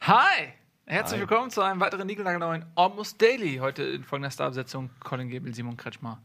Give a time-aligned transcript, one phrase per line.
[0.00, 0.52] Hi!
[0.86, 3.58] Herzlich willkommen zu einem weiteren Nigelnagelneuen Almost Daily.
[3.58, 6.20] Heute in folgender Starbesetzung: Colin Gebel, Simon Kretschmer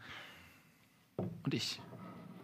[1.18, 1.79] und ich.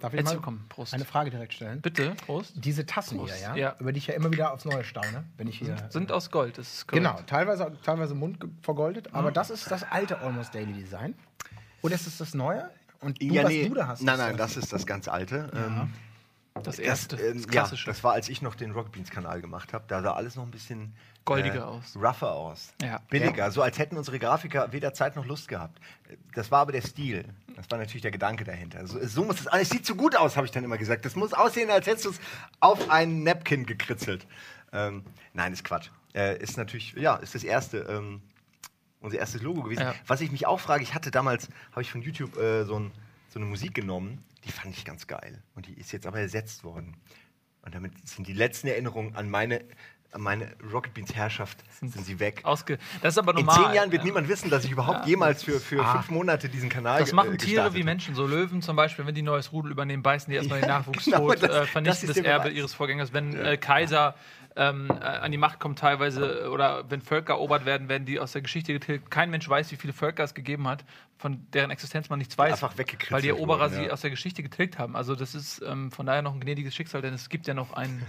[0.02, 0.66] Darf ich Herzlich mal willkommen.
[0.68, 0.94] Prost.
[0.96, 1.80] eine Frage direkt stellen?
[1.82, 2.54] Bitte, Prost.
[2.56, 3.36] Diese Tassen Prost.
[3.36, 3.56] hier, ja?
[3.56, 3.76] Ja.
[3.80, 5.76] über die ich ja immer wieder aufs Neue staune, wenn ich hier.
[5.90, 6.58] Sind aus Gold.
[6.58, 7.06] Das ist korrekt.
[7.06, 9.16] genau, teilweise, teilweise Mund vergoldet, Mhm.
[9.16, 11.14] aber das ist das alte Almost Daily Design.
[11.84, 12.70] Oder ist es das neue?
[13.00, 13.68] Und du, Ja, was nee.
[13.70, 14.02] du da hast.
[14.02, 15.52] Nein, nein, ja- das ist das ganz alte.
[15.56, 15.94] Ähm,
[16.64, 17.86] Das das, erste, ähm, das ja, klassische.
[17.86, 19.86] das war, als ich noch den Rocket Beans Kanal gemacht habe.
[19.88, 20.94] Da sah alles noch ein bisschen
[21.26, 21.96] Goldiger aus.
[21.96, 22.74] rougher aus.
[22.82, 23.00] Ja.
[23.10, 25.80] Billiger, so als hätten unsere Grafiker weder Zeit noch Lust gehabt.
[26.34, 27.26] Das war aber der Stil.
[27.56, 28.86] Das war natürlich der Gedanke dahinter.
[28.88, 29.70] So, so muss es alles.
[29.70, 31.06] Sieht so gut aus, habe ich dann immer gesagt.
[31.06, 32.20] Das muss aussehen, als hättest du es
[32.60, 34.26] auf einen Napkin gekritzelt.
[34.74, 35.90] Ähm, nein, ist Quatsch.
[36.14, 37.80] Äh, ist natürlich, ja, ist das erste.
[37.80, 38.22] Ähm,
[39.02, 39.82] unser erstes Logo gewesen.
[39.82, 39.96] Ja.
[40.08, 42.92] Was ich mich auch frage, ich hatte damals, habe ich von YouTube äh, so, ein,
[43.30, 45.42] so eine Musik genommen, die fand ich ganz geil.
[45.56, 46.98] Und die ist jetzt aber ersetzt worden.
[47.64, 49.64] Und damit sind die letzten Erinnerungen an meine,
[50.12, 52.42] an meine Rocket Beans Herrschaft sind, sie weg.
[52.44, 53.66] Ausge das ist aber In normal.
[53.68, 54.06] zehn Jahren wird ja.
[54.08, 55.94] niemand wissen, dass ich überhaupt jemals für, für Ah.
[55.94, 57.84] fünf Monate diesen Kanal Das machen äh, Tiere wie.
[57.84, 61.06] Menschen, so Löwen zum Beispiel, wenn die neues Rudel übernehmen, beißen die erstmal den Nachwuchs
[61.06, 63.14] Genau, tot, das- äh, das vernichten das der Erbe ihres Vorgängers.
[63.14, 64.16] Wenn äh, Kaiser
[64.56, 68.20] ähm, äh, an die Macht kommen teilweise äh, oder wenn Völker erobert werden, werden die
[68.20, 69.10] aus der Geschichte getilgt.
[69.10, 70.84] Kein Mensch weiß, wie viele Völker es gegeben hat,
[71.18, 73.92] von deren Existenz man nichts weiß, Einfach weggekritzelt weil die Eroberer wurden, sie ja.
[73.92, 74.96] aus der Geschichte getilgt haben.
[74.96, 77.74] Also das ist ähm, von daher noch ein gnädiges Schicksal, denn es gibt ja noch
[77.74, 78.06] ein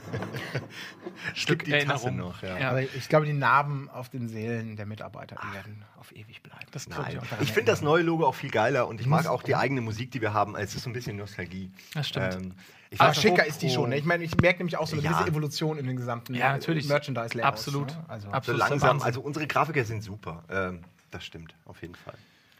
[1.34, 2.16] Stück die Tasse Erinnerung.
[2.16, 2.70] noch, ja.
[2.70, 6.66] Aber ich glaube, die Narben auf den Seelen der Mitarbeiter, die werden auf ewig bleiben.
[6.72, 7.20] Das Nein.
[7.40, 10.10] ich finde das neue Logo auch viel geiler und ich mag auch die eigene Musik,
[10.10, 10.56] die wir haben.
[10.56, 11.70] Es ist so ein bisschen Nostalgie.
[11.94, 12.34] Das stimmt.
[12.34, 12.54] Ähm,
[12.92, 13.90] ich noch, schicker wo- ist die schon.
[13.90, 13.98] Ne?
[13.98, 15.12] Ich meine, ich merke nämlich auch so eine Ja.
[15.12, 16.86] gewisse Evolution in den gesamten Ja, natürlich.
[16.88, 17.88] merchandise Absolut.
[17.88, 18.04] Ne?
[18.08, 18.58] Also, So Absolut.
[18.60, 19.06] langsam, Wahnsinn.
[19.06, 20.44] also unsere Grafiker sind super.
[20.50, 22.14] Ähm, das stimmt, auf jeden Fall.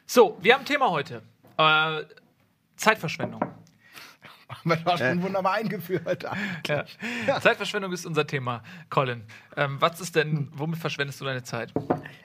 [0.07, 1.23] So, wir haben ein Thema heute.
[1.59, 2.03] Äh,
[2.77, 3.41] Zeitverschwendung.
[4.49, 6.27] haben wir doch schon wunderbar eingeführt.
[6.67, 7.41] Ja.
[7.41, 9.23] Zeitverschwendung ist unser Thema, Colin.
[9.57, 11.73] Ähm, was ist denn, womit verschwendest du deine Zeit?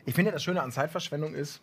[0.06, 1.62] Ich finde, das Schöne an Zeitverschwendung ist,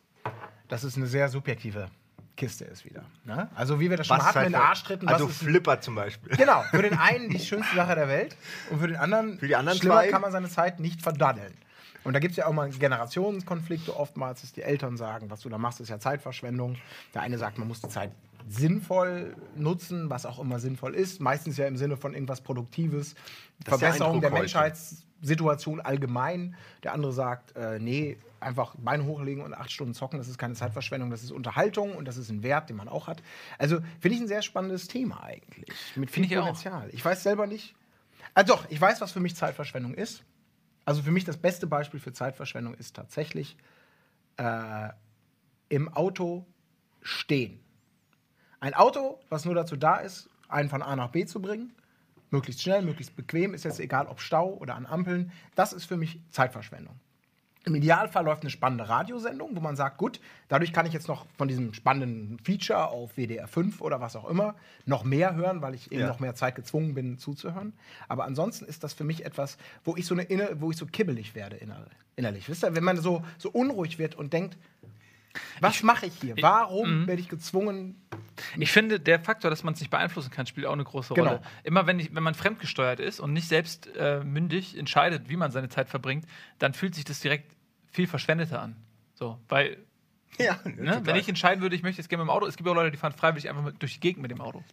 [0.69, 1.89] dass es eine sehr subjektive
[2.37, 3.05] Kiste ist wieder.
[3.25, 3.49] Ne?
[3.55, 5.09] Also wie wir das schon mal hatten in für- Arschtritten.
[5.09, 6.37] Also was Flipper zum Beispiel.
[6.37, 8.37] Genau, für den einen die schönste Sache der Welt
[8.71, 10.09] und für den anderen, Für die anderen schlimmer zwei?
[10.09, 11.55] kann man seine Zeit nicht verdaddeln.
[12.03, 15.49] Und da gibt es ja auch mal Generationskonflikte oftmals, dass die Eltern sagen, was du
[15.49, 16.77] da machst, ist ja Zeitverschwendung.
[17.15, 18.11] Der eine sagt, man muss die Zeit
[18.47, 21.21] sinnvoll nutzen, was auch immer sinnvoll ist.
[21.21, 23.25] Meistens ja im Sinne von irgendwas Produktives, Das
[23.65, 24.45] der Verbesserung der Eindruck
[25.25, 26.55] Menschheitssituation allgemein.
[26.83, 30.55] Der andere sagt, äh, nee, einfach Beine hochlegen und acht Stunden zocken, das ist keine
[30.55, 33.23] Zeitverschwendung, das ist Unterhaltung und das ist ein Wert, den man auch hat.
[33.59, 35.75] Also finde ich ein sehr spannendes Thema eigentlich.
[35.97, 36.43] Mit viel ich auch.
[36.43, 36.89] Potenzial.
[36.93, 37.75] Ich weiß selber nicht.
[38.35, 40.25] Also doch, ich weiß, was für mich Zeitverschwendung ist.
[40.85, 43.57] Also für mich das beste Beispiel für Zeitverschwendung ist tatsächlich
[44.37, 44.91] äh,
[45.71, 46.45] im Auto
[47.01, 47.61] stehen.
[48.61, 51.73] Ein Auto, was nur dazu da ist, einen von A nach B zu bringen,
[52.35, 55.97] möglichst schnell, möglichst bequem, ist jetzt egal, ob Stau oder an Ampeln, das ist für
[55.97, 56.97] mich Zeitverschwendung.
[57.67, 61.25] Im Idealfall läuft eine spannende Radiosendung, wo man sagt, gut, dadurch kann ich jetzt noch
[61.39, 65.75] von diesem spannenden Feature auf WDR 5 oder was auch immer noch mehr hören, weil
[65.75, 66.09] ich eben Ja.
[66.09, 67.73] noch mehr Zeit gezwungen bin zuzuhören.
[68.07, 71.35] Aber ansonsten ist das für mich etwas, wo ich so eine wo ich so kibbelig
[71.35, 72.51] werde inner, innerlich.
[72.51, 74.59] Wisst ihr, wenn man so, so unruhig wird und denkt,
[75.61, 76.35] was mache ich hier?
[76.41, 78.01] Warum werde ich gezwungen?
[78.57, 81.29] Ich finde, der Faktor, dass man es nicht beeinflussen kann, spielt auch eine große Genau.
[81.31, 81.43] Rolle.
[81.63, 85.51] Immer wenn, ich, wenn man fremdgesteuert ist und nicht selbst äh, mündig entscheidet, wie man
[85.51, 86.27] seine Zeit verbringt,
[86.59, 87.53] dann fühlt sich das direkt
[87.91, 88.77] viel verschwendeter an.
[89.15, 89.79] So, weil,
[90.39, 92.67] Ja, ne, wenn ich entscheiden würde, ich möchte jetzt gerne mit dem Auto, es gibt
[92.67, 94.65] ja auch Leute, die fahren freiwillig einfach mit, durch die Gegend mit dem Auto.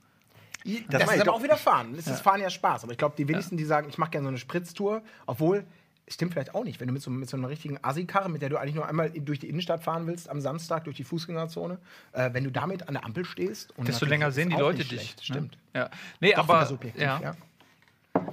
[0.63, 1.95] Das, meine ist ich aber auch wieder Fahren.
[1.95, 2.83] Es ist Fahren ja Spaß.
[2.83, 5.66] Aber ich glaube, die wenigsten, die sagen, ich mache gerne so eine Spritztour, obwohl,
[6.07, 8.50] stimmt vielleicht auch nicht, wenn du mit so, mit so einer richtigen Assi-Karre, mit der
[8.50, 11.79] du eigentlich nur einmal durch die Innenstadt fahren willst, am Samstag durch die Fußgängerzone,
[12.13, 14.88] äh, wenn du damit an der Ampel stehst und Desto länger sehen die Leute dich.
[14.88, 15.23] schlecht, ne?
[15.23, 15.57] Stimmt.
[15.73, 15.90] Ja.
[16.19, 17.22] Nee, Doch aber, ja.
[17.22, 17.35] ja.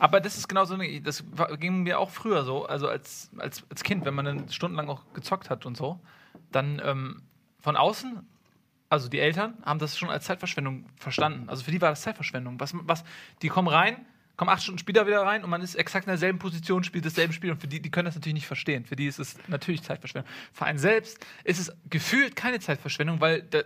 [0.00, 1.24] aber das ist genau so, das
[1.58, 5.02] ging mir auch früher so, also als, als, als Kind, wenn man dann stundenlang auch
[5.14, 6.00] gezockt hat und so,
[6.50, 7.22] dann ähm,
[7.60, 8.26] von außen,
[8.88, 11.48] also die Eltern, haben das schon als Zeitverschwendung verstanden.
[11.48, 12.58] Also für die war das Zeitverschwendung.
[12.58, 13.04] Was, was,
[13.42, 14.06] die kommen rein,
[14.38, 17.34] kommen acht Stunden später wieder rein und man ist exakt in derselben Position, spielt dasselbe
[17.34, 18.86] Spiel und für die, die können das natürlich nicht verstehen.
[18.86, 20.30] Für die ist es natürlich Zeitverschwendung.
[20.52, 23.62] Für einen selbst ist es gefühlt keine Zeitverschwendung, weil da,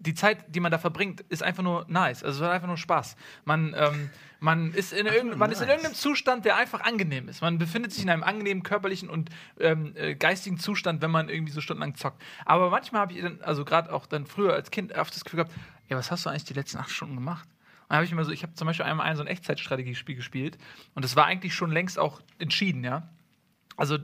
[0.00, 2.24] die Zeit, die man da verbringt, ist einfach nur nice.
[2.24, 3.16] Also es hat einfach nur Spaß.
[3.44, 4.10] Man, ähm,
[4.40, 5.76] man, ist in irgendein, man ist in nice.
[5.76, 7.40] irgendeinem Zustand, der einfach angenehm ist.
[7.40, 9.30] Man befindet sich in einem angenehmen körperlichen und
[9.60, 12.20] ähm, äh, geistigen Zustand, wenn man irgendwie so stundenlang zockt.
[12.44, 15.44] Aber manchmal habe ich dann, also gerade auch dann früher als Kind, oft das Gefühl
[15.44, 15.54] gehabt,
[15.88, 17.48] ja, was hast du eigentlich die letzten acht Stunden gemacht?
[17.88, 20.14] Und dann habe ich immer so, ich habe zum Beispiel einmal ein so ein Echtzeitstrategiespiel
[20.16, 20.58] gespielt
[20.94, 23.08] und das war eigentlich schon längst auch entschieden, ja.
[23.78, 24.02] Also, Ich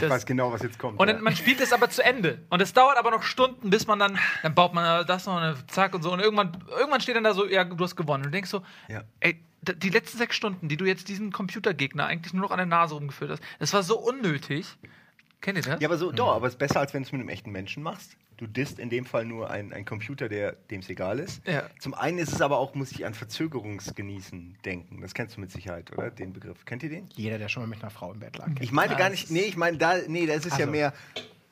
[0.00, 0.98] das, weiß genau, was jetzt kommt.
[0.98, 1.14] und ja.
[1.14, 2.42] dann, man spielt es aber zu Ende.
[2.50, 5.70] Und es dauert aber noch Stunden, bis man dann, dann baut man das noch und
[5.70, 6.12] zack und so.
[6.12, 8.24] Und irgendwann, irgendwann steht dann da so, ja, du hast gewonnen.
[8.24, 9.04] Und du denkst so, Ja.
[9.20, 12.66] ey, die letzten sechs Stunden, die du jetzt diesem Computergegner eigentlich nur noch an der
[12.66, 14.66] Nase rumgeführt hast, das war so unnötig.
[15.40, 15.80] Kennt ihr das?
[15.80, 17.52] Ja, aber so, doch, aber es ist besser, als wenn du es mit einem echten
[17.52, 18.16] Menschen machst.
[18.42, 21.46] Du disst in dem Fall nur ein, ein Computer, der dem es egal ist.
[21.46, 21.62] Ja.
[21.78, 25.00] Zum einen ist es aber auch, muss ich an Verzögerungsgenießen denken.
[25.00, 26.10] Das kennst du mit Sicherheit, oder?
[26.10, 26.64] Den Begriff.
[26.64, 27.08] Kennt ihr den?
[27.14, 28.48] Jeder, der schon mal mit einer Frau im Bett lag.
[28.58, 30.72] Ich meine gar das nicht, nee, ich meine, da, nee, da ist es ja Also.
[30.72, 30.92] mehr,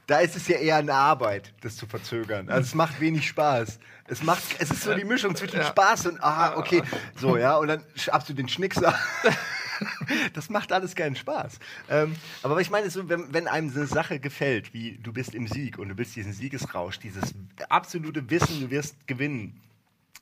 [0.09, 2.49] da ist es ja eher eine Arbeit, das zu verzögern.
[2.49, 3.79] Also es macht wenig Spaß.
[4.09, 5.67] Es macht, es ist so die Mischung zwischen Ja.
[5.67, 6.83] Spaß und, ah, okay,
[7.15, 8.99] so, ja, und dann schabst du den Schnickser.
[10.35, 11.59] Das macht alles keinen Spaß.
[11.89, 15.47] Ähm, aber ich meine, so, wenn, wenn einem eine Sache gefällt, wie du bist im
[15.47, 17.35] Sieg und du bist diesen Siegesrausch, dieses
[17.69, 19.61] absolute Wissen, du wirst gewinnen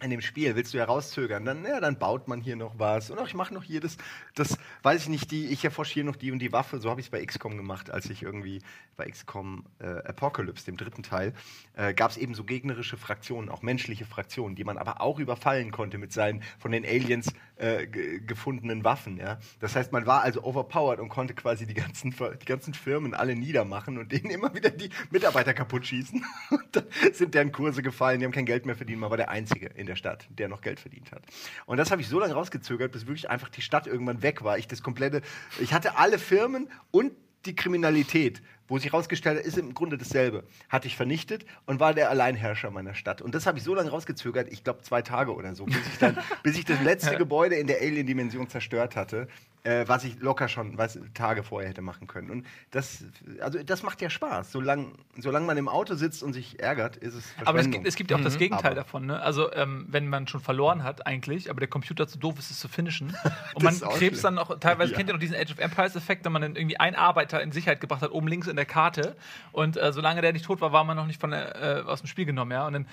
[0.00, 3.10] in dem Spiel, willst du herauszögern, dann, ja, dann baut man hier noch was.
[3.10, 3.96] Und auch ich mache noch hier das,
[4.34, 6.78] das, weiß ich nicht, die, ich erforsche hier noch die und die Waffe.
[6.78, 8.60] So habe ich es bei XCOM gemacht, als ich irgendwie
[8.96, 11.34] bei XCOM äh, Apocalypse, dem dritten Teil,
[11.74, 15.72] äh, gab es eben so gegnerische Fraktionen, auch menschliche Fraktionen, die man aber auch überfallen
[15.72, 19.16] konnte mit seinen von den Aliens äh, ge- gefundenen Waffen.
[19.16, 19.40] Ja?
[19.58, 23.34] Das heißt, man war also overpowered und konnte quasi die ganzen, die ganzen Firmen alle
[23.34, 26.24] niedermachen und denen immer wieder die Mitarbeiter kaputt schießen.
[26.50, 29.28] Und dann sind deren Kurse gefallen, die haben kein Geld mehr verdient, man war der
[29.30, 31.22] Einzige in der Stadt, der noch Geld verdient hat.
[31.66, 34.58] Und das habe ich so lange rausgezögert, bis wirklich einfach die Stadt irgendwann weg war.
[34.58, 35.22] Ich das komplette,
[35.60, 37.12] ich hatte alle Firmen und
[37.46, 41.94] die Kriminalität, wo sich herausgestellt hat, ist im Grunde dasselbe, hatte ich vernichtet und war
[41.94, 43.22] der Alleinherrscher meiner Stadt.
[43.22, 45.98] Und das habe ich so lange rausgezögert, ich glaube zwei Tage oder so, bis ich
[45.98, 49.28] dann, bis ich das letzte Gebäude in der Alien-Dimension zerstört hatte,
[49.64, 52.30] äh, was ich locker schon weiß, Tage vorher hätte machen können.
[52.30, 53.04] Und das,
[53.40, 54.52] also das macht ja Spaß.
[54.52, 54.88] Solange
[55.18, 58.10] solang man im Auto sitzt und sich ärgert, ist es Aber es gibt, es gibt
[58.10, 59.06] ja auch das Gegenteil Aber- davon.
[59.06, 59.20] Ne?
[59.20, 62.60] Also, ähm, wenn man schon verloren hat, eigentlich, aber der Computer zu doof ist, es
[62.60, 63.16] zu finishen.
[63.54, 64.36] Und man krebst schlimm.
[64.36, 64.96] dann auch, teilweise Ja.
[64.96, 67.80] kennt ihr noch diesen Age of Empires-Effekt, wenn man dann irgendwie einen Arbeiter in Sicherheit
[67.80, 69.16] gebracht hat, oben links in der Karte.
[69.52, 72.06] Und äh, solange der nicht tot war, war man noch nicht von äh, aus dem
[72.06, 72.52] Spiel genommen.
[72.52, 72.66] Ja?
[72.66, 72.86] Und dann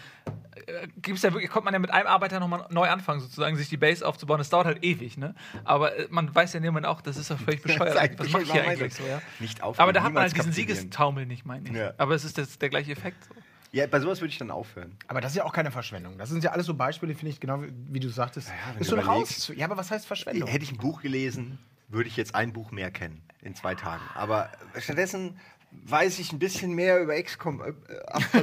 [0.66, 3.70] äh, gibt's ja wirklich, konnte man ja mit einem Arbeiter nochmal neu anfangen, sozusagen, sich
[3.70, 4.38] die Base aufzubauen.
[4.40, 5.18] Das dauert halt ewig.
[5.18, 5.36] Ne?
[5.64, 8.18] Aber äh, man weiß ja niemand auch, das ist doch völlig bescheuert.
[8.18, 9.04] Was mache ich hier eigentlich so?
[9.04, 9.22] Ja?
[9.40, 10.52] Nicht aufgeben, Aber da hat man halt diesen.
[10.52, 11.76] Siegestaumel nicht, meine ich.
[11.76, 11.94] Ja.
[11.98, 13.24] Aber es ist das, der gleiche Effekt.
[13.26, 13.36] So.
[13.72, 14.98] Ja, bei sowas würde ich dann aufhören.
[15.08, 16.18] Aber das ist ja auch keine Verschwendung.
[16.18, 18.48] Das sind ja alles so Beispiele, finde ich, genau wie, wie du sagtest.
[18.48, 19.52] Ja, ist du so raus.
[19.54, 20.48] Ja, aber was heißt Verschwendung?
[20.48, 21.60] Hätte ich ein Buch gelesen,
[21.90, 24.02] würde ich jetzt ein Buch mehr kennen in zwei Tagen.
[24.14, 24.50] Aber
[24.80, 25.38] stattdessen
[25.72, 27.62] weiß ich ein bisschen mehr über XCOM.
[27.62, 27.74] Äh,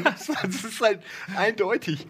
[0.04, 0.28] das
[0.64, 1.02] ist halt
[1.34, 2.06] eindeutig,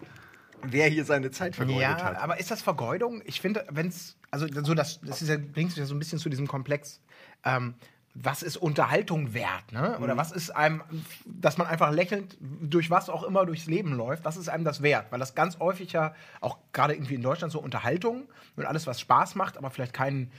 [0.63, 2.17] wer hier seine Zeit vergeudet Ja, hat.
[2.17, 3.21] aber ist das Vergeudung?
[3.25, 5.99] Ich finde, wenn es, also so das, das ist ja, bringt sich ja so ein
[5.99, 7.01] bisschen zu diesem Komplex.
[7.45, 7.75] Ähm,
[8.15, 9.95] was ist Unterhaltung wert, ne?
[9.97, 10.03] Mhm.
[10.03, 10.83] Oder was ist einem,
[11.25, 14.83] dass man einfach lächelnd durch was auch immer durchs Leben läuft, was ist einem das
[14.83, 15.07] wert?
[15.11, 18.99] Weil das ganz häufig ja auch gerade irgendwie in Deutschland so Unterhaltung und alles, was
[18.99, 20.31] Spaß macht, aber vielleicht keinen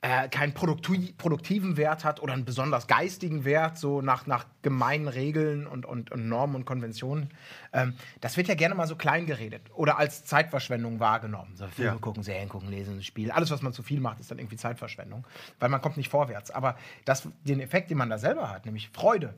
[0.00, 5.08] äh, keinen produkti produktiven Wert hat oder einen besonders geistigen Wert, so nach, nach gemeinen
[5.08, 7.30] Regeln und, und, und Normen und Konventionen.
[7.72, 11.56] Ähm, das wird ja gerne mal so klein geredet oder als Zeitverschwendung wahrgenommen.
[11.56, 11.98] So Filme Ja.
[11.98, 13.32] gucken, Serien gucken, lesen, spielen.
[13.32, 15.26] Alles, was man zu viel macht, ist dann irgendwie Zeitverschwendung,
[15.58, 16.52] weil man kommt nicht vorwärts.
[16.52, 19.34] Aber das, den Effekt, den man da selber hat, nämlich Freude,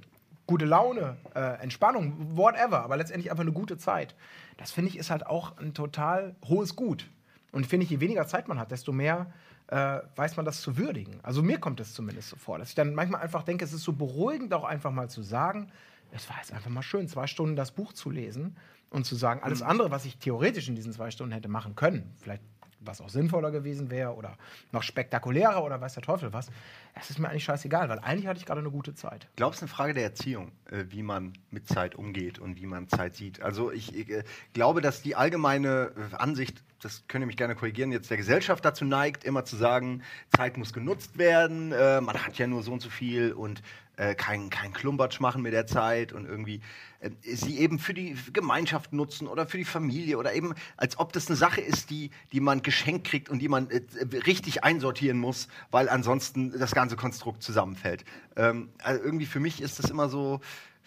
[0.47, 4.15] gute Laune, äh, Entspannung, whatever, aber letztendlich einfach eine gute Zeit,
[4.59, 7.09] das finde ich ist halt auch ein total hohes Gut.
[7.53, 9.33] Und finde ich, je weniger Zeit man hat, desto mehr
[9.71, 11.21] äh, weiß man das zu würdigen.
[11.23, 13.85] Also mir kommt es zumindest so vor, dass ich dann manchmal einfach denke, es ist
[13.85, 15.71] so beruhigend, auch einfach mal zu sagen,
[16.11, 18.57] es war jetzt einfach mal schön, zwei Stunden das Buch zu lesen
[18.91, 22.13] und zu sagen, alles andere, was ich theoretisch in diesen zwei Stunden hätte machen können,
[22.19, 22.43] vielleicht
[22.81, 24.37] was auch sinnvoller gewesen wäre oder
[24.73, 26.51] noch spektakulärer oder weiß der Teufel was,
[26.95, 29.29] das ist mir eigentlich scheißegal, weil eigentlich hatte ich gerade eine gute Zeit.
[29.37, 32.89] Glaubst du, eine Frage der Erziehung, äh, wie man mit Zeit umgeht und wie man
[32.89, 33.43] Zeit sieht?
[33.43, 37.55] Also ich, ich äh, glaube, dass die allgemeine äh, Ansicht, das könnt ihr mich gerne
[37.55, 40.03] korrigieren, jetzt der Gesellschaft dazu neigt, immer zu sagen,
[40.35, 43.63] Zeit muss genutzt werden, man hat ja nur so und so viel und
[44.01, 46.63] äh, kein, Klumbatsch machen mit der Zeit und irgendwie
[47.01, 51.13] äh, sie eben für die Gemeinschaft nutzen oder für die Familie oder eben als ob
[51.13, 53.83] das eine Sache ist, die, die man geschenkt kriegt und die man äh,
[54.27, 58.07] richtig einsortieren muss, weil ansonsten das ganze Konstrukt zusammenfällt.
[58.37, 60.41] Ähm, also irgendwie für mich ist das immer so,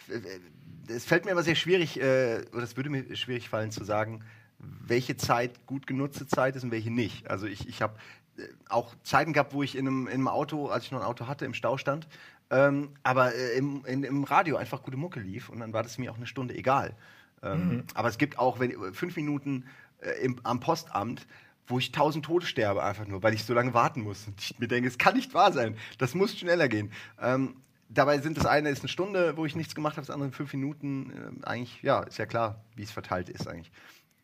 [0.10, 3.84] äh, es fällt mir immer sehr schwierig, äh, oder es würde mir schwierig fallen zu
[3.84, 4.24] sagen,
[4.58, 7.30] welche Zeit gut genutzte Zeit ist und welche nicht.
[7.30, 7.96] Also ich, ich habe
[8.38, 11.06] äh, auch Zeiten gehabt, wo ich in einem, in einem Auto, als ich noch ein
[11.06, 12.08] Auto hatte, im Stau stand,
[12.54, 15.98] ähm, aber äh, im, in, im Radio einfach gute Mucke lief und dann war das
[15.98, 16.96] mir auch eine Stunde egal.
[17.42, 19.66] Ähm, Aber es gibt auch wenn, äh, fünf Minuten
[20.00, 21.28] äh, im, am Postamt,
[21.68, 24.28] wo ich tausend Tote sterbe, einfach nur, weil ich so lange warten muss.
[24.28, 25.76] Und ich mir denke, es kann nicht wahr sein.
[25.98, 26.92] Das muss schneller gehen.
[27.20, 27.56] Ähm,
[27.90, 30.54] dabei sind das eine ist eine Stunde, wo ich nichts gemacht habe, das andere fünf
[30.54, 31.12] Minuten.
[31.12, 33.72] Ähm, eigentlich, ja, ist ja klar, wie es verteilt ist eigentlich.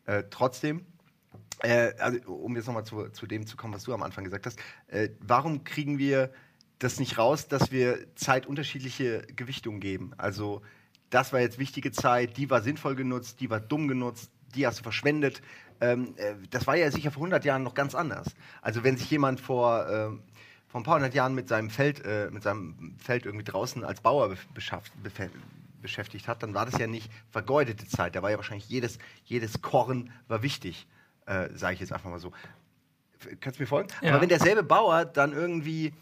[0.06, 0.86] Äh, trotzdem,
[1.60, 4.46] äh, also, um jetzt nochmal zu, zu dem zu kommen, was du am Anfang gesagt
[4.46, 6.30] hast, äh, warum kriegen wir
[6.80, 10.12] das nicht raus, dass wir Zeit unterschiedliche Gewichtungen geben.
[10.16, 10.62] Also
[11.10, 14.80] das war jetzt wichtige Zeit, die war sinnvoll genutzt, die war dumm genutzt, die hast
[14.80, 15.42] du verschwendet.
[15.80, 18.34] Ähm, äh, das war ja sicher vor 100 Jahren noch ganz anders.
[18.62, 20.22] Also wenn sich jemand vor, ähm,
[20.68, 24.00] vor ein paar hundert Jahren mit seinem Feld, äh, mit seinem Feld irgendwie draußen als
[24.00, 24.36] Bauer be
[25.82, 28.14] beschäftigt hat, dann war das ja nicht vergeudete Zeit.
[28.14, 30.86] Da war ja wahrscheinlich jedes, jedes Korn war wichtig,
[31.24, 32.32] äh, sage ich jetzt einfach mal so.
[33.40, 33.88] Kannst du mir folgen?
[34.02, 34.10] Ja.
[34.12, 35.92] Aber wenn derselbe Bauer dann irgendwie äh,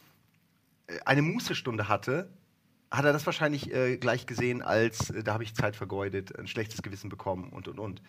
[1.05, 2.31] eine Mußestunde hatte,
[2.91, 6.47] hat er das wahrscheinlich äh, gleich gesehen, als äh, da habe ich Zeit vergeudet, ein
[6.47, 8.03] schlechtes Gewissen bekommen und und und.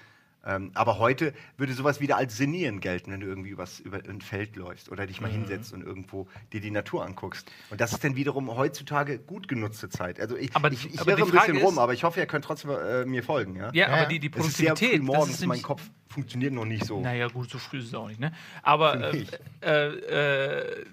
[0.46, 4.22] Ähm, aber heute würde sowas wieder als Senieren gelten, wenn du irgendwie übers, über ein
[4.22, 7.52] Feld läufst oder dich mal hinsetzt und irgendwo dir die Natur anguckst.
[7.72, 10.18] Und das ist dann wiederum heutzutage gut genutzte Zeit.
[10.18, 12.22] Also ich, Aber- ich, ich aber irre ein bisschen Frage rum, ist- aber ich hoffe,
[12.22, 13.58] ihr könnt trotzdem äh, mir folgen.
[13.58, 13.66] Ja?
[13.74, 15.00] Ja, Ja, aber die, die Es ist sehr Produktivität.
[15.02, 17.02] früh morgens, das ist mein Kopf funktioniert noch nicht so.
[17.02, 18.32] Naja, gut, so früh ist es auch nicht, ne?
[18.64, 19.26] Aber äh,
[19.62, 20.86] äh, äh,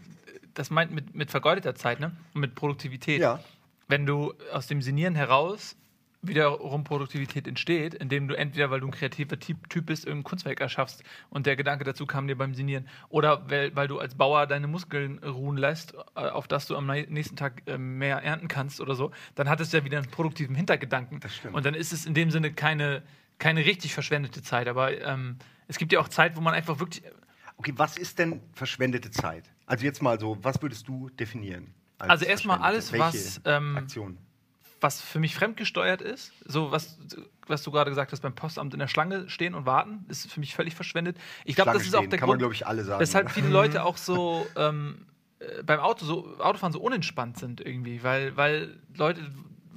[0.59, 2.13] das meint mit, mit vergeudeter Zeit, ne?
[2.35, 3.21] Und mit Produktivität.
[3.21, 3.41] Ja.
[3.89, 5.77] Wenn du aus dem Sinieren heraus
[6.23, 10.61] wiederum Produktivität entsteht, indem du entweder, weil du ein kreativer Typ, typ bist, irgendein Kunstwerk
[10.61, 14.47] erschaffst und der Gedanke dazu kam dir beim Sinieren, oder weil, weil du als Bauer
[14.47, 18.81] deine Muskeln ruhen lässt, äh, auf dass du am nächsten Tag äh, mehr ernten kannst
[18.81, 21.21] oder so, dann hat es ja wieder einen produktiven Hintergedanken.
[21.21, 21.55] Das stimmt.
[21.55, 23.03] Und dann ist es in dem Sinne keine,
[23.39, 24.69] keine richtig verschwendete Zeit.
[24.69, 25.37] Aber ähm,
[25.69, 27.05] es gibt ja auch Zeit, wo man einfach wirklich.
[27.59, 29.45] Okay, was ist denn verschwendete Zeit?
[29.67, 31.75] Also jetzt mal so, was würdest du definieren?
[31.99, 34.19] als Also erstmal alles, was, ähm, Aktion?
[34.81, 36.99] was für mich fremdgesteuert ist, so was,
[37.47, 40.41] was du gerade gesagt hast, beim Postamt in der Schlange stehen und warten, ist für
[40.41, 41.17] mich völlig verschwendet.
[41.45, 43.01] Ich glaube, das ist auch stehen, der kann man, Grund, glaube ich, alle sagen.
[43.01, 43.35] weshalb oder?
[43.35, 45.07] viele Leute auch so ähm,
[45.39, 49.23] äh, beim Auto so Autofahren so unentspannt sind irgendwie, weil, weil Leute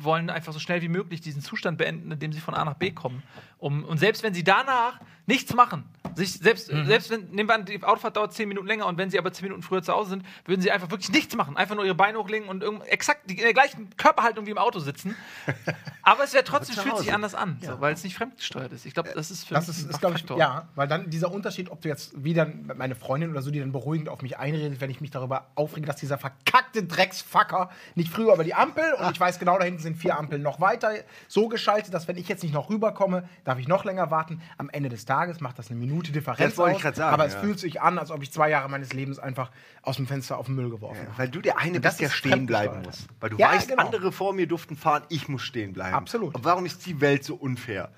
[0.04, 2.76] wollen einfach so schnell wie möglich diesen Zustand beenden, in dem sie von A nach
[2.76, 3.24] B kommen.
[3.58, 5.84] Um, und selbst wenn sie danach nichts machen,
[6.16, 6.86] sich selbst, Mhm.
[6.88, 9.32] selbst wenn, nehmen wir an, die Autofahrt dauert 10 Minuten länger und wenn sie aber
[9.34, 11.56] 10 Minuten früher zu Hause sind, würden sie einfach wirklich nichts machen.
[11.58, 15.16] Einfach nur ihre Beine hochlegen und exakt in der gleichen Körperhaltung wie im Auto sitzen.
[16.04, 18.86] Aber es wäre trotzdem, fühlt sich anders an, so, weil es nicht fremdgesteuert ist.
[18.86, 21.32] Ich glaube, das ist für Das mich ist, ist glaube ich, ja, weil dann dieser
[21.32, 24.82] Unterschied, ob du jetzt wieder meine Freundin oder so, die dann beruhigend auf mich einredet,
[24.82, 29.12] wenn ich mich darüber aufrege, dass dieser verkackte Drecksfucker nicht früher über die Ampel und
[29.12, 30.92] ich weiß genau, da hinten sind vier Ampeln noch weiter
[31.28, 34.42] so geschaltet, dass wenn ich jetzt nicht noch rüberkomme, darf ich noch länger warten.
[34.58, 37.14] Am Ende des Tages macht das eine Minute Differenz Das wollte ich aus, grad sagen,
[37.14, 37.40] aber es ja.
[37.40, 40.46] fühlt sich an, als ob ich zwei Jahre meines Lebens einfach aus dem Fenster auf
[40.48, 41.18] den Müll geworfen habe.
[41.18, 43.08] Weil du der eine bist, der stehen bleiben muss.
[43.20, 43.84] Weil du Ja, weißt, genau.
[43.84, 45.96] andere vor mir durften fahren, ich muss stehen bleiben.
[45.96, 46.36] Absolut.
[46.36, 47.90] Und warum ist die Welt so unfair?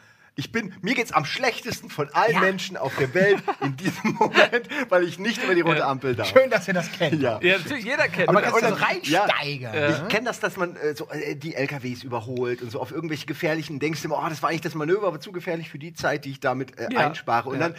[0.43, 2.39] Ich bin, mir geht's am schlechtesten von allen Ja.
[2.39, 6.29] Menschen auf der Welt in diesem Moment, weil ich nicht über die rote Ampel darf.
[6.29, 7.21] Schön, dass ihr das kennt.
[7.21, 7.39] Ja.
[7.43, 8.51] Ja, natürlich, jeder kennt Aber das.
[8.51, 9.23] kannst du so dann- ja.
[9.25, 9.91] reinsteigern?
[10.01, 13.27] Ich kenne das, dass man äh, so, äh, die LKWs überholt und so auf irgendwelche
[13.27, 15.93] gefährlichen, denkst du immer, oh, das war eigentlich das Manöver, aber zu gefährlich für die
[15.93, 17.01] Zeit, die ich damit äh, Ja.
[17.07, 17.47] einspare.
[17.49, 17.69] Und Ja.
[17.69, 17.75] dann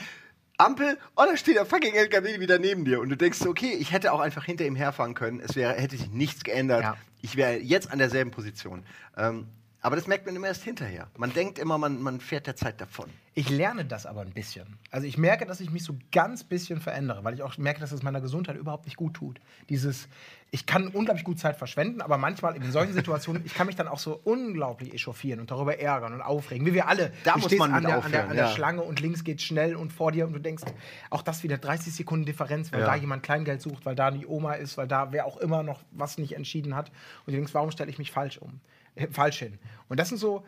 [0.58, 3.00] Ampel, oh, da steht der fucking LKW wieder neben dir.
[3.00, 5.40] Und du denkst, so, okay, ich hätte auch einfach hinter ihm herfahren können.
[5.40, 6.82] Es wäre, hätte sich nichts geändert.
[6.82, 6.96] Ja.
[7.22, 8.84] Ich wäre jetzt an derselben Position.
[9.16, 9.48] Ähm,
[9.82, 11.08] aber das merkt man immer erst hinterher.
[11.18, 13.10] Man denkt immer, man, man fährt der Zeit davon.
[13.34, 14.78] Ich lerne das aber ein bisschen.
[14.90, 17.90] Also ich merke, dass ich mich so ganz bisschen verändere, weil ich auch merke, dass
[17.90, 19.40] es meiner Gesundheit überhaupt nicht gut tut.
[19.70, 20.06] Dieses,
[20.50, 23.88] ich kann unglaublich gut Zeit verschwenden, aber manchmal in solchen Situationen, ich kann mich dann
[23.88, 27.12] auch so unglaublich echauffieren und darüber ärgern und aufregen, wie wir alle.
[27.24, 28.52] Da du muss man an der, an der, aufhören, an der ja.
[28.52, 30.64] Schlange und links geht schnell und vor dir und du denkst,
[31.10, 32.86] auch das wieder 30 Sekunden Differenz, weil Ja.
[32.86, 35.80] da jemand Kleingeld sucht, weil da die Oma ist, weil da wer auch immer noch
[35.90, 36.90] was nicht entschieden hat.
[37.26, 38.60] Und du denkst, warum stelle ich mich falsch um?
[38.94, 39.58] Äh, falsch hin.
[39.88, 40.44] Und das sind so,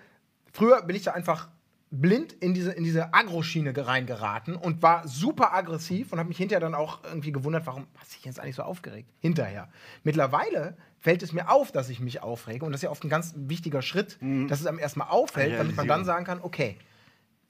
[0.52, 1.48] früher bin ich da einfach
[1.90, 6.60] blind in diese, in diese Agro-Schiene reingeraten und war super aggressiv und habe mich hinterher
[6.60, 9.08] dann auch irgendwie gewundert, warum hat sich jetzt eigentlich so aufgeregt?
[9.20, 9.68] Hinterher.
[10.02, 13.10] Mittlerweile fällt es mir auf, dass ich mich aufrege und das ist ja oft ein
[13.10, 16.78] ganz wichtiger Schritt, dass es einem erstmal auffällt, damit man dann sagen kann, okay,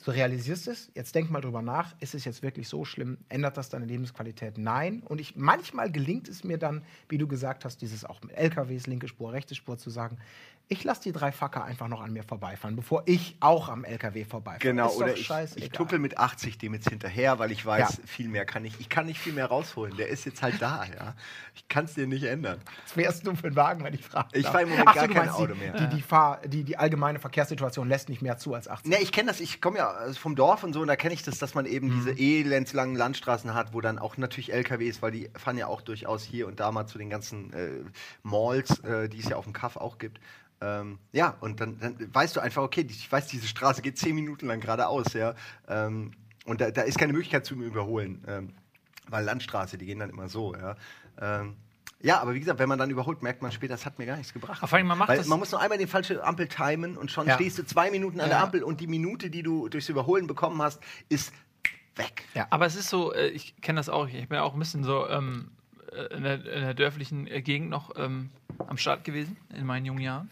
[0.04, 3.18] du realisierst es, jetzt denk mal drüber nach, ist es jetzt wirklich so schlimm?
[3.28, 4.58] Ändert das deine Lebensqualität?
[4.58, 5.02] Nein.
[5.04, 8.86] Und ich, manchmal gelingt es mir dann, wie du gesagt hast, dieses auch mit LKWs,
[8.86, 10.18] linke Spur, rechte Spur zu sagen,
[10.66, 14.24] ich lasse die drei Facker einfach noch an mir vorbeifahren, bevor ich auch am LKW
[14.24, 14.60] vorbeifahre.
[14.60, 18.02] Genau, Ist oder ich, ich tuppel mit 80 dem jetzt hinterher, weil ich weiß, Ja.
[18.06, 18.80] viel mehr kann ich.
[18.80, 19.94] Ich kann nicht viel mehr rausholen.
[19.98, 21.14] Der ist jetzt halt da, ja.
[21.54, 22.60] Ich kann es dir nicht ändern.
[22.84, 24.28] Was wärst du für einen Wagen, wenn ich frage?
[24.38, 25.72] Ich fahre im Moment Ach so, gar du kein meinst, Auto mehr.
[25.88, 28.90] Die, die, die, die allgemeine Verkehrssituation lässt nicht mehr zu als 80.
[28.90, 31.14] Ne, ich kenne das, ich komme ja also vom Dorf und so, und da kenne
[31.14, 35.12] ich das, dass man eben diese elendslangen Landstraßen hat, wo dann auch natürlich LKWs, weil
[35.12, 37.84] die fahren ja auch durchaus hier und da mal zu den ganzen äh,
[38.22, 40.20] Malls, äh, die es ja auf dem Kaff auch gibt.
[40.60, 44.14] Ähm, ja, und dann, dann weißt du einfach, okay, ich weiß, diese Straße geht zehn
[44.14, 45.34] Minuten lang geradeaus, ja.
[45.68, 46.12] Ähm,
[46.46, 48.22] und da, da ist keine Möglichkeit zu überholen.
[48.26, 48.54] Ähm,
[49.08, 50.76] weil Landstraße, die gehen dann immer so, ja.
[51.20, 51.56] Ähm,
[52.00, 54.16] ja, aber wie gesagt, wenn man dann überholt, merkt man später, das hat mir gar
[54.16, 54.58] nichts gebracht.
[54.68, 57.10] Vor allem, man macht Weil das- man muss nur einmal die falsche Ampel timen und
[57.10, 57.34] schon Ja.
[57.34, 58.44] stehst du zwei Minuten an der Ja.
[58.44, 61.32] Ampel und die Minute, die du durchs Überholen bekommen hast, ist
[61.96, 62.24] weg.
[62.34, 62.46] Ja.
[62.50, 65.08] Aber es ist so, äh, ich kenne das auch, ich bin auch ein bisschen so
[65.08, 65.50] ähm,
[65.92, 68.30] äh, in, der, in der dörflichen äh, Gegend noch ähm,
[68.66, 70.30] am Start gewesen, in meinen jungen Jahren.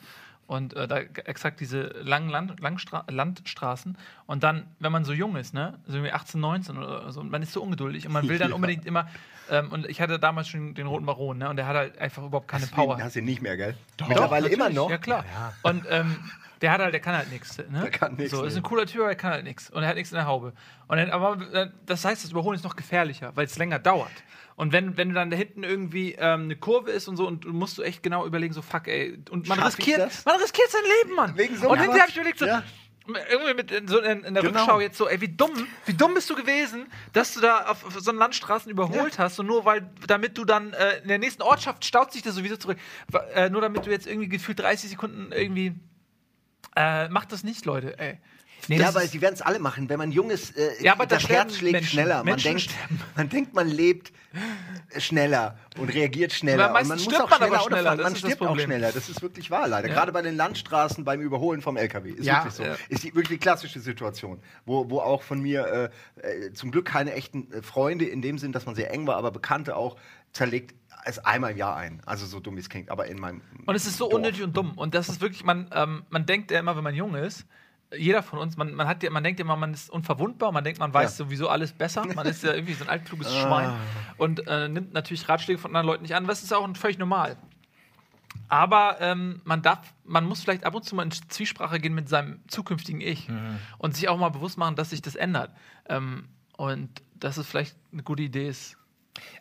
[0.52, 3.96] Und äh, da exakt diese langen Land, Langstra Landstraßen.
[4.26, 7.30] Und dann, wenn man so jung ist, ne, so irgendwie 18, 19 oder so, und
[7.30, 8.54] man ist so ungeduldig und man will dann Ja.
[8.54, 9.08] unbedingt immer.
[9.50, 12.22] Ähm, und ich hatte damals schon den roten Baron, ne, und der hat halt einfach
[12.24, 12.98] überhaupt keine Hast Power.
[13.02, 13.74] Hast du ihn nicht mehr, gell?
[13.96, 14.90] Doch, Mittlerweile immer noch.
[14.90, 15.24] Ja, klar.
[15.62, 16.16] Und ähm,
[16.60, 17.56] der hat halt, der kann halt nichts.
[17.56, 17.80] Ne?
[17.80, 19.70] Der kann nix, So, ist ein cooler Typ, aber er kann halt nichts.
[19.70, 20.52] Und er hat nichts in der Haube.
[20.86, 24.12] Und dann, aber äh, das heißt, das Überholen ist noch gefährlicher, weil es länger dauert.
[24.56, 27.44] Und wenn, wenn du dann da hinten irgendwie ähm, eine Kurve ist und so, und
[27.44, 29.18] du musst du echt genau überlegen, so fuck, ey.
[29.30, 31.36] Und man Schaff riskiert, man riskiert sein Leben, Mann.
[31.38, 32.10] Wegen so und hinterher hab Quatsch.
[32.10, 32.62] ich überlegt, so, Ja.
[33.30, 34.60] irgendwie mit in, so in, in der Genau.
[34.60, 37.84] Rückschau jetzt so, ey, wie dumm, wie dumm bist du gewesen, dass du da auf,
[37.84, 41.18] auf so einen Landstraßen überholt hast und nur weil, damit du dann äh, in der
[41.18, 42.78] nächsten Ortschaft staut sich das sowieso zurück,
[43.34, 45.74] äh, nur damit du jetzt irgendwie gefühlt 30 Sekunden irgendwie,
[46.76, 48.18] äh, macht das nicht, Leute, ey.
[48.68, 49.88] Nee, ja, aber sie werden es alle machen.
[49.88, 51.90] Wenn man jung ist, äh, Ja, aber da das Herz schlägt Menschen.
[51.90, 52.16] schneller.
[52.18, 53.00] Man Menschen denkt, sterben.
[53.16, 54.12] man denkt, man lebt
[54.90, 56.70] äh, schneller und reagiert schneller.
[56.70, 58.00] Aber und man muss stirbt auch man schneller fahren.
[58.02, 58.92] Man stirbt auch schneller.
[58.92, 59.88] Das ist wirklich wahr, leider.
[59.88, 59.94] Ja.
[59.94, 62.10] Gerade bei den Landstraßen beim Überholen vom LKW.
[62.10, 62.36] Ist Ja.
[62.36, 62.62] wirklich so.
[62.62, 62.76] Ja.
[62.88, 65.90] Ist die, wirklich die klassische Situation, wo, wo auch von mir
[66.22, 69.06] äh, äh, zum Glück keine echten äh, Freunde in dem Sinn, dass man sehr eng
[69.06, 69.96] war, aber Bekannte auch
[70.32, 72.00] zerlegt es einmal im Jahr ein.
[72.06, 74.14] Also so dumm wie es klingt, aber in meinem Und es ist so Dorf.
[74.14, 74.72] unnötig und dumm.
[74.78, 77.44] Und das ist wirklich, man, ähm, man denkt ja immer, wenn man jung ist,
[77.96, 80.80] jeder von uns, man, man, hat ja, man denkt immer, man ist unverwundbar, man denkt,
[80.80, 81.24] man weiß Ja.
[81.24, 82.04] sowieso alles besser.
[82.14, 83.40] Man ist ja irgendwie so ein altkluges Ah.
[83.42, 83.72] Schwein
[84.16, 87.36] und äh, nimmt natürlich Ratschläge von anderen Leuten nicht an, was ist auch völlig normal.
[88.48, 92.08] Aber ähm, man darf, man muss vielleicht ab und zu mal in Zwiesprache gehen mit
[92.08, 93.58] seinem zukünftigen Ich Mhm.
[93.78, 95.50] und sich auch mal bewusst machen, dass sich das ändert.
[95.88, 98.76] Ähm, und dass es vielleicht eine gute Idee ist.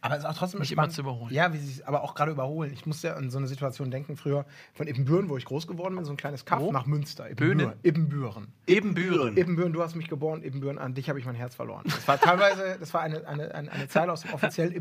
[0.01, 0.89] Aber es ist auch trotzdem Nicht spannend.
[0.89, 1.33] immer zu überholen.
[1.33, 2.73] Ja, wie sie aber auch gerade überholen.
[2.73, 5.95] Ich musste ja an so eine Situation denken, früher von Ibbenbüren, wo ich groß geworden
[5.95, 6.71] bin, so ein kleines Kaff Wo?
[6.71, 7.25] nach Münster.
[7.35, 7.75] Böhne?
[7.83, 8.47] Ibbenbüren.
[8.67, 9.37] Ebenbüren.
[9.37, 11.83] Ibbenbüren, du hast mich geboren, Ibbenbüren, an dich habe ich mein Herz verloren.
[11.85, 14.73] Das war teilweise, das war eine, eine, eine, eine Zeile aus dem offiziellen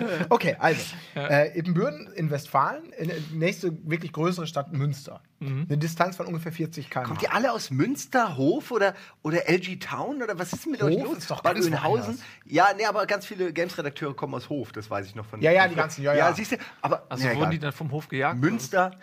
[0.00, 0.30] gibt.
[0.30, 5.22] Okay, also, äh, Ibbenbüren in Westfalen, in, in nächste wirklich größere Stadt Münster.
[5.42, 7.04] Eine Distanz von ungefähr 40 km.
[7.04, 10.22] Kommt ihr alle aus Münster, Hof oder, oder LG Town?
[10.22, 11.18] Oder was ist denn mit euch Hof los?
[11.18, 12.20] ist doch Bad ganz Oeynhausen?
[12.44, 15.40] Ja, nee, aber ganz viele Games-Redakteure kommen aus Hof, das weiß ich noch von.
[15.40, 16.34] Ja, ja, die ganzen, ja, ja.
[16.34, 17.06] siehst du, aber.
[17.08, 17.50] Also ja, wurden egal.
[17.52, 18.38] die dann vom Hof gejagt?
[18.38, 18.90] Münster.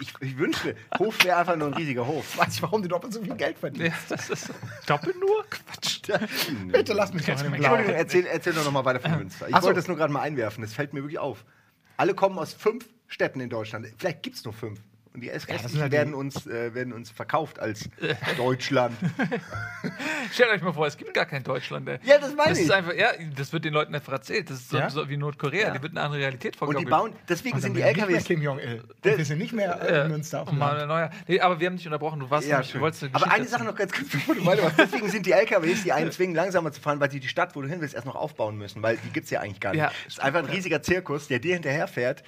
[0.00, 2.38] Ich, ich wünschte, Hof wäre einfach nur ein riesiger Hof.
[2.38, 4.10] weiß ich, warum du doppelt so viel Geld Ja, verdienst.
[4.10, 4.50] das ist
[4.86, 5.44] doppelt nur?
[5.50, 6.00] Quatsch.
[6.72, 9.46] Bitte lass mich doch in dem Entschuldigung, erzähl, erzähl doch noch mal weiter von Münster.
[9.46, 9.66] Ich Ach so.
[9.66, 11.44] wollte das nur gerade mal einwerfen, das fällt mir wirklich auf.
[11.98, 13.86] Alle kommen aus fünf Städten in Deutschland.
[13.98, 14.80] Vielleicht gibt es nur fünf.
[15.18, 17.88] Und die restlichen sind halt werden, uns, äh, werden uns verkauft als
[18.36, 18.96] Deutschland.
[20.32, 21.88] Stellt euch mal vor, es gibt gar kein Deutschland.
[21.88, 21.98] Ey.
[22.04, 22.64] Ja, das meine das ich.
[22.66, 24.48] Ist einfach, ja, das wird den Leuten einfach erzählt.
[24.48, 24.90] Das ist so, Ja?
[24.90, 25.68] so wie Nordkorea.
[25.68, 25.70] Ja.
[25.72, 28.24] Die wird eine andere Realität Und die bauen, deswegen sind die nicht LKWs.
[28.24, 28.80] Kim Jong-il.
[29.04, 31.12] Und wir sind nicht mehr äh, in Münster auf dem Land.
[31.26, 32.20] Nee, aber wir haben dich unterbrochen.
[32.20, 32.80] Du warst Ja, du schön.
[32.80, 34.06] wolltest eine Aber eine Sache noch ganz kurz.
[34.78, 37.62] Deswegen sind die LKWs, die einen zwingen, langsamer zu fahren, weil sie die Stadt, wo
[37.62, 39.80] du hin willst, erst noch aufbauen müssen, weil die gibt es ja eigentlich gar nicht.
[39.80, 42.22] Ja, Es ist einfach ein riesiger Zirkus, der dir hinterherfährt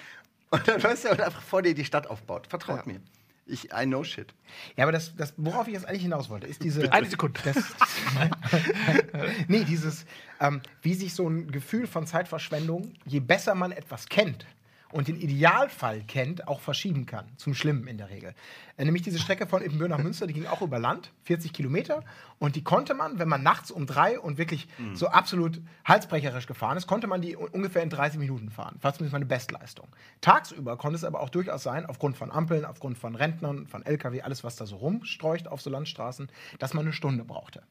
[0.50, 2.46] und dann weißt du, und einfach vor dir die Stadt aufbaut.
[2.46, 2.92] Vertraut Ja.
[2.92, 3.00] mir.
[3.46, 4.32] Ich, I know shit.
[4.76, 6.92] Ja, aber das, das, worauf ich jetzt eigentlich hinaus wollte, ist diese.
[6.92, 7.40] Eine Sekunde.
[7.42, 7.56] Das,
[9.48, 10.04] nee, dieses,
[10.40, 14.46] ähm, wie sich so ein Gefühl von Zeitverschwendung, je besser man etwas kennt
[14.92, 17.26] und den Idealfall kennt, auch verschieben kann.
[17.36, 18.34] Zum Schlimmen in der Regel.
[18.76, 22.02] Äh, nämlich diese Strecke von Ippenbüren nach Münster, die ging auch über Land, 40 Kilometer.
[22.38, 26.76] Und die konnte man, wenn man nachts um drei und wirklich so absolut halsbrecherisch gefahren
[26.76, 28.78] ist, konnte man die un- ungefähr in 30 Minuten fahren.
[28.80, 29.88] War zumindest meine Bestleistung.
[30.20, 34.22] Tagsüber konnte es aber auch durchaus sein, aufgrund von Ampeln, aufgrund von Rentnern, von LKW,
[34.22, 37.62] alles, was da so rumstreucht auf so Landstraßen, dass man eine Stunde brauchte.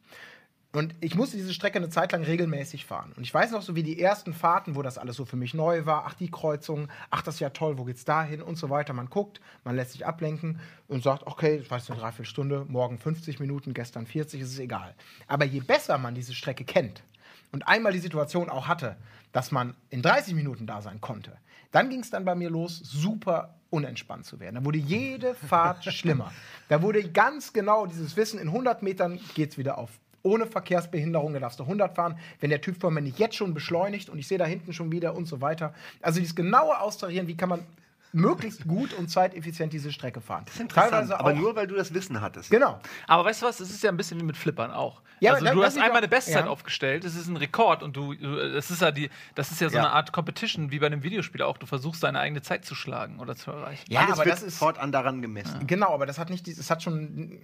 [0.71, 3.11] Und ich musste diese Strecke eine Zeit lang regelmäßig fahren.
[3.17, 5.55] Und ich weiß noch so wie die ersten Fahrten, wo das alles so für mich
[5.55, 6.05] neu war.
[6.05, 8.93] Ach, die Kreuzung, ach, das ist ja toll, wo geht's da hin und so weiter.
[8.93, 12.99] Man guckt, man lässt sich ablenken und sagt, okay, das war jetzt eine Dreiviertelstunde, morgen
[12.99, 14.93] 50 Minuten, gestern 40, ist es egal.
[15.27, 17.01] Aber je besser man diese Strecke kennt
[17.51, 18.95] und einmal die Situation auch hatte,
[19.31, 21.35] dass man in 30 Minuten da sein konnte,
[21.71, 24.55] dann ging es dann bei mir los, super unentspannt zu werden.
[24.55, 26.31] Da wurde jede Fahrt schlimmer.
[26.67, 31.39] Da wurde ganz genau dieses Wissen, in 100 Metern geht's wieder auf ohne Verkehrsbehinderung, da
[31.39, 32.17] darfst du 100 fahren.
[32.39, 34.91] Wenn der Typ vor mir nicht jetzt schon beschleunigt und ich sehe da hinten schon
[34.91, 35.73] wieder und so weiter.
[36.01, 37.65] Also dieses genaue Austarieren, wie kann man
[38.11, 40.45] möglichst gut und zeiteffizient diese Strecke fahren.
[40.59, 42.49] Interessant, aber auch- nur, weil du das Wissen hattest.
[42.49, 42.79] Genau.
[43.07, 43.59] Aber weißt du was?
[43.59, 45.01] Es ist ja ein bisschen wie mit Flippern auch.
[45.21, 46.49] Ja, also aber du hast das ist einmal eine Bestzeit ja.
[46.49, 47.03] aufgestellt.
[47.03, 49.83] Das ist ein Rekord und du, das ist ja die, das ist ja so Ja.
[49.83, 51.57] eine Art Competition wie bei einem Videospiel auch.
[51.57, 53.83] Du versuchst deine eigene Zeit zu schlagen oder zu erreichen.
[53.89, 55.67] Ja, Alles aber wird das ist fortan daran gemessen.
[55.67, 57.39] Genau, aber das hat nicht, es hat schon,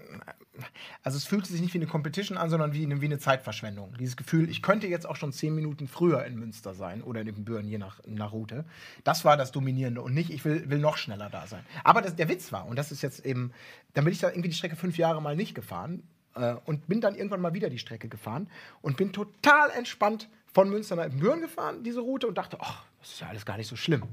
[1.03, 3.93] also es fühlte sich nicht wie eine Competition an, sondern wie eine, wie eine Zeitverschwendung.
[3.99, 7.27] Dieses Gefühl, ich könnte jetzt auch schon zehn Minuten früher in Münster sein oder in
[7.27, 8.63] Ibbenbüren, je nach, nach Route.
[9.03, 11.63] Das war das Dominierende und nicht, ich will, will noch schneller da sein.
[11.83, 13.51] Aber das, der Witz war, und das ist jetzt eben,
[13.93, 16.03] dann bin ich da irgendwie die Strecke fünf Jahre mal nicht gefahren
[16.35, 18.49] äh, und bin dann irgendwann mal wieder die Strecke gefahren
[18.81, 23.11] und bin total entspannt von Münster nach Büren gefahren, diese Route, und dachte, ach, das
[23.11, 24.03] ist ja alles gar nicht so schlimm.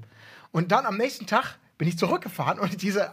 [0.50, 3.12] Und dann am nächsten Tag bin ich zurückgefahren und diese,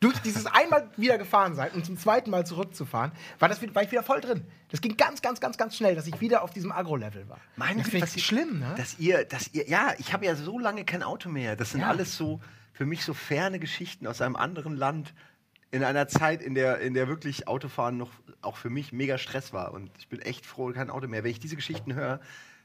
[0.00, 3.90] durch dieses einmal wieder gefahren sein und zum zweiten Mal zurückzufahren, war, das, war ich
[3.92, 4.44] wieder voll drin.
[4.70, 7.38] Das ging ganz, ganz, ganz, ganz schnell, dass ich wieder auf diesem Agro-Level war.
[7.56, 8.74] Meine das Güte, ich ihr- schlimm, ne?
[8.76, 11.56] Dass ihr, dass ihr, ja, ich habe ja so lange kein Auto mehr.
[11.56, 11.88] Das sind Ja.
[11.88, 12.40] alles so
[12.80, 15.12] für mich so ferne Geschichten aus einem anderen Land.
[15.70, 19.52] In einer Zeit, in der, in der wirklich Autofahren noch auch für mich mega Stress
[19.52, 19.74] war.
[19.74, 21.22] Und ich bin echt froh, kein Auto mehr.
[21.22, 22.20] Wenn ich diese Geschichten höre,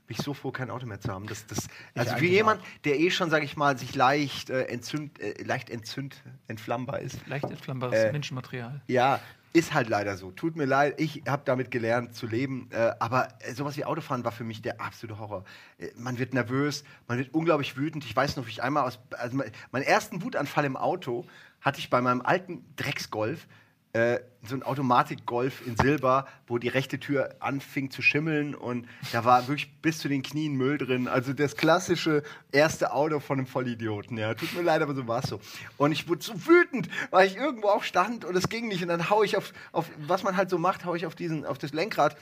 [0.08, 1.28] bin ich so froh, kein Auto mehr zu haben.
[1.28, 5.19] Das, das, also für jemand, der eh schon, sage ich mal, sich leicht äh, entzünd,
[5.19, 8.84] äh, leicht entzünd, entflammbar ist, Leicht entflammbares Äh, Menschenmaterial.
[8.88, 9.19] ja,
[9.56, 10.32] ist halt leider so.
[10.32, 12.70] Tut mir leid, ich habe damit gelernt zu leben.
[12.72, 15.46] Äh, aber äh, sowas wie Autofahren war für mich der absolute Horror.
[15.78, 18.04] Äh, man wird nervös, man wird unglaublich wütend.
[18.06, 19.00] Ich weiß noch, wie ich einmal aus.
[19.18, 21.26] Also mein- meinen ersten Wutanfall im Auto
[21.62, 23.48] hatte ich bei meinem alten Drecksgolf.
[23.95, 29.23] Äh, so ein Automatik-Golf in Silber, wo die rechte Tür anfing zu schimmeln und da
[29.23, 31.08] war wirklich bis zu den Knien Müll drin.
[31.08, 34.17] Also das klassische erste Auto von einem Vollidioten.
[34.17, 35.39] Ja, tut mir leid, aber so war es so.
[35.77, 38.84] Und ich wurde so wütend, weil ich irgendwo auch stand und es ging nicht.
[38.84, 41.45] Und dann hau ich auf, auf was man halt so macht, hau ich auf, diesen,
[41.45, 42.17] auf das Lenkrad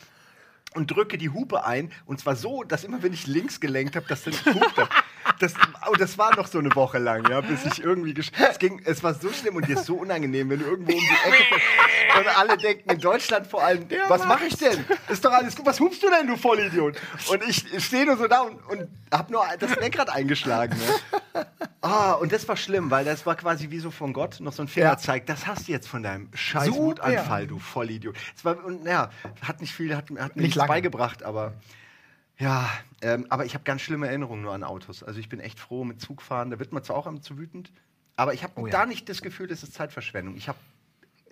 [0.76, 1.92] und drücke die Hupe ein.
[2.06, 4.76] Und zwar so, dass immer, wenn ich links gelenkt habe, das dann hupt.
[5.44, 5.54] Das,
[5.90, 8.14] oh, das war noch so eine Woche lang, ja, bis ich irgendwie.
[8.50, 11.00] Es, ging, es war so schlimm und dir ist so unangenehm, wenn du irgendwo um
[11.00, 14.86] die Ecke fährst und alle denken, in Deutschland vor allem, was mache ich denn?
[15.10, 16.96] Ist doch alles gut, was hupst du denn, du Vollidiot?
[17.30, 20.78] Und ich stehe nur so da und, und habe nur das Lenkrad eingeschlagen.
[20.78, 21.46] Ne?
[21.82, 24.62] Ah, und das war schlimm, weil das war quasi wie so von Gott noch so
[24.62, 25.26] ein Fingerzeig.
[25.26, 26.80] Das hast du jetzt von deinem scheiß Super.
[26.80, 28.16] Wutanfall, du Vollidiot.
[28.38, 29.10] Es war, und, ja,
[29.46, 30.70] hat nicht viel, hat, hat mir Nicht nichts lange.
[30.70, 31.52] beigebracht, aber
[32.44, 32.70] ja,
[33.02, 35.04] ähm, aber ich habe ganz schlimme Erinnerungen nur an Autos.
[35.04, 36.52] Also ich bin echt froh mit Zugfahren.
[36.52, 37.72] Da wird man zwar auch am zu wütend,
[38.16, 38.72] aber ich habe Oh ja.
[38.72, 40.36] da nicht das Gefühl, das ist Zeitverschwendung.
[40.36, 40.58] Ich habe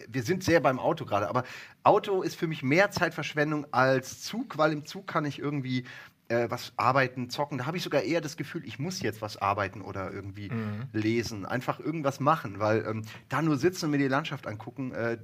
[0.07, 1.43] wir sind sehr beim Auto gerade, aber
[1.83, 5.83] Auto ist für mich mehr Zeitverschwendung als Zug, weil im Zug kann ich irgendwie
[6.27, 7.59] äh, was arbeiten, zocken.
[7.59, 10.87] Da habe ich sogar eher das Gefühl, ich muss jetzt was arbeiten oder irgendwie Mhm.
[10.93, 15.17] lesen, einfach irgendwas machen, weil ähm, da nur sitzen und mir die Landschaft angucken, äh,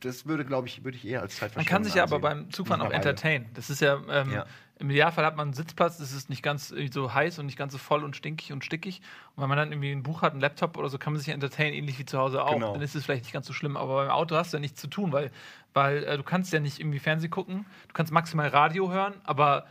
[0.00, 2.50] das würde, glaube ich, würde ich eher als Man Zeitverschwendung kann sich ja aber beim
[2.50, 3.46] Zugfahren auch entertainen.
[3.54, 4.46] Das ist ja, ähm, Ja.
[4.78, 7.72] Im Idealfall hat man einen Sitzplatz, das ist nicht ganz so heiß und nicht ganz
[7.72, 9.00] so voll und stinkig und stickig.
[9.34, 11.28] Und wenn man dann irgendwie ein Buch hat, einen Laptop oder so, kann man sich
[11.28, 12.52] ja entertainen, ähnlich wie zu Hause auch.
[12.52, 12.72] Genau.
[12.72, 14.80] Dann ist es vielleicht nicht ganz so schlimm, aber beim Auto hast du ja nichts
[14.80, 15.30] zu tun, weil,
[15.74, 19.66] weil äh, du kannst ja nicht irgendwie Fernsehen gucken, du kannst maximal Radio hören, aber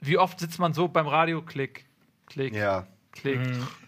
[0.00, 1.84] wie oft sitzt man so beim Radio, klick,
[2.26, 2.86] klick, Ja.
[3.12, 3.40] Klick,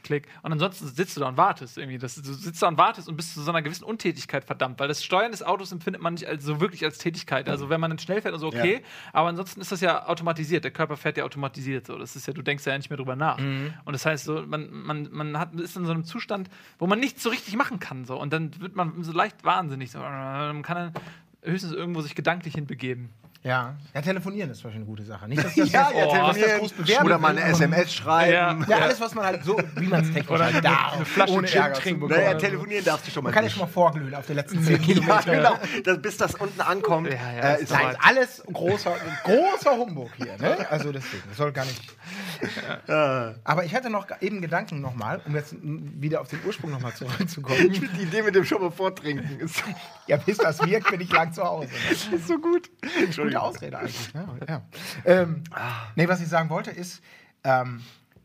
[0.03, 0.29] klick.
[0.43, 1.99] Und ansonsten sitzt du da und wartest irgendwie.
[1.99, 4.89] Das, du sitzt da und wartest und bist zu so einer gewissen Untätigkeit verdammt, weil
[4.89, 7.49] das Steuern des Autos empfindet man nicht als, so wirklich als Tätigkeit.
[7.49, 8.83] Also wenn man dann schnell fährt und so, okay,
[9.13, 10.65] aber ansonsten ist das ja automatisiert.
[10.65, 11.99] Der Körper fährt ja automatisiert so.
[11.99, 13.39] Das ist ja, du denkst ja nicht mehr drüber nach.
[13.85, 16.99] Und das heißt so, man, man, man hat, ist in so einem Zustand, wo man
[17.01, 18.05] nichts so richtig machen kann.
[18.05, 18.19] So.
[18.21, 19.91] Und dann wird man so leicht wahnsinnig.
[19.91, 19.99] So.
[19.99, 21.03] Man kann dann
[21.43, 23.11] höchstens irgendwo sich gedanklich hinbegeben.
[23.45, 23.75] Ja.
[23.93, 25.27] ja, telefonieren ist zum Beispiel eine gute Sache.
[25.29, 27.29] Nicht, dass ich das Ja, jetzt, ja, oh, ich das telefonieren groß bewerben oder mal
[27.37, 28.65] eine SMS schreiben.
[28.69, 31.05] Ja, alles, was man halt so, wie man es technisch Oder halt eine- darf, eine
[31.05, 32.01] Flasche ohne Gin trinken.
[32.03, 32.21] bekommen.
[32.25, 33.57] Naja, telefonieren darfst du schon mal Man kann ja nicht.
[33.57, 35.25] schon mal vorglühen auf den letzten 10 Ja, Kilometern.
[35.35, 35.55] genau.
[35.85, 40.37] Das, bis das unten ankommt, Ja, ja, äh, ist halt- alles großer, großer Humbug hier.
[40.39, 40.65] Ne?
[40.71, 41.81] Also deswegen, das soll gar nicht.
[43.45, 47.71] Aber ich hatte noch eben Gedanken nochmal, um jetzt wieder auf den Ursprung nochmal zurückzukommen.
[47.99, 49.49] die Idee mit dem schon mal vortrinken
[50.07, 51.69] ja, bis das wirkt, bin ich lang zu Hause.
[51.69, 52.17] Ne?
[52.17, 52.71] ist so gut.
[53.35, 54.15] Gute Ausrede eigentlich.
[54.15, 54.27] Ne?
[54.49, 54.63] Ja.
[55.05, 55.45] Ähm,
[55.97, 57.03] nee, was ich sagen wollte ist,
[57.45, 57.83] ähm,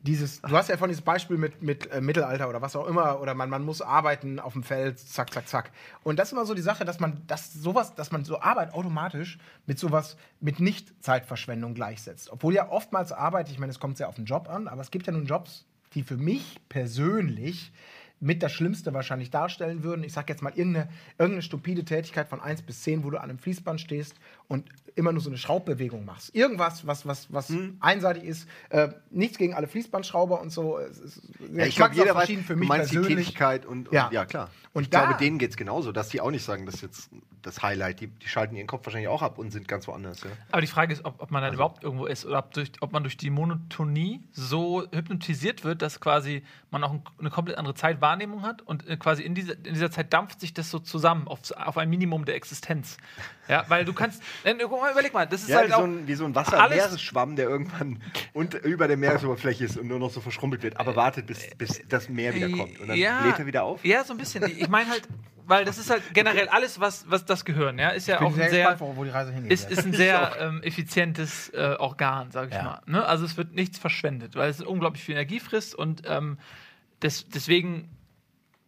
[0.08, 3.20] dieses, du hast ja von diesem Beispiel mit, mit äh, Mittelalter oder was auch immer,
[3.20, 5.72] oder man, man muss arbeiten auf dem Feld, zack, zack, zack.
[6.04, 8.74] Und das ist immer so die Sache, dass man das sowas, dass man so Arbeit
[8.74, 12.32] automatisch mit sowas, mit Nicht-Zeitverschwendung gleichsetzt.
[12.32, 14.92] Obwohl ja oftmals Arbeit, ich meine, es kommt sehr auf den Job an, aber es
[14.92, 17.72] gibt ja nun Jobs, die für mich persönlich
[18.20, 20.04] mit das Schlimmste wahrscheinlich darstellen würden.
[20.04, 23.30] Ich sag jetzt mal irgendeine, irgendeine stupide Tätigkeit von 1 bis 10, wo du an
[23.30, 24.16] einem Fließband stehst
[24.48, 26.34] und immer nur so eine Schraubbewegung machst.
[26.34, 27.78] Irgendwas, was, was, was Hm.
[27.82, 28.48] einseitig ist.
[28.70, 30.80] Äh, nichts gegen alle Fließbandschrauber und so.
[30.80, 31.22] Es ist
[31.54, 33.26] Ja, ich glaube, jeder weiß, verschieden für du mich meinst die persönlich.
[33.28, 34.10] Tätigkeit und, und Ja.
[34.12, 34.26] ja.
[34.26, 34.50] klar.
[34.74, 36.82] Und ich da- glaube, denen geht es genauso, dass die auch nicht sagen, das ist
[36.82, 37.10] jetzt
[37.44, 38.00] das Highlight.
[38.00, 40.22] Die, die schalten ihren Kopf wahrscheinlich auch ab und sind ganz woanders.
[40.24, 40.32] Ja.
[40.52, 42.92] Aber die Frage ist, ob, ob man dann überhaupt irgendwo ist oder ob, durch, ob
[42.92, 47.76] man durch die Monotonie so hypnotisiert wird, dass quasi man auch ein, eine komplett andere
[47.76, 51.28] Zeitwahrnehmung hat und äh, quasi in dieser, in dieser Zeit dampft sich das so zusammen
[51.28, 52.98] auf, auf ein Minimum der Existenz.
[53.48, 55.80] Ja, weil du kannst, äh, guck mal, überleg mal, das ist Ja, halt wie, auch
[55.80, 58.02] so ein, wie so ein Wasser-Meeresschwamm, der irgendwann
[58.34, 61.82] und über der Meeresoberfläche ist und nur noch so verschrumpelt wird, aber wartet, bis, bis
[61.88, 62.80] das Meer wieder kommt.
[62.80, 63.84] Und dann ja, lädt er wieder auf.
[63.86, 64.44] Ja, so ein bisschen.
[64.46, 65.08] Ich meine halt,
[65.46, 68.46] weil das ist halt generell alles, was, was das Gehirn, ja, ist ja auch sehr
[68.46, 69.52] ein sehr, gespannt, wo die Reise hingeht.
[69.52, 72.64] ist, ist ein sehr ähm, effizientes äh, Organ, sag ich Ja.
[72.64, 72.82] mal.
[72.86, 73.06] Ne?
[73.06, 76.38] Also es wird nichts verschwendet, weil es unglaublich viel Energie frisst und ähm,
[77.02, 77.90] des, deswegen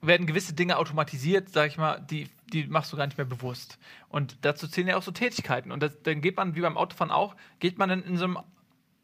[0.02, 3.78] werden gewisse Dinge automatisiert, sag ich mal, die, die machst du gar nicht mehr bewusst.
[4.10, 5.72] Und dazu zählen ja auch so Tätigkeiten.
[5.72, 8.40] Und das, dann geht man, wie beim Autofahren auch, geht man dann in so einem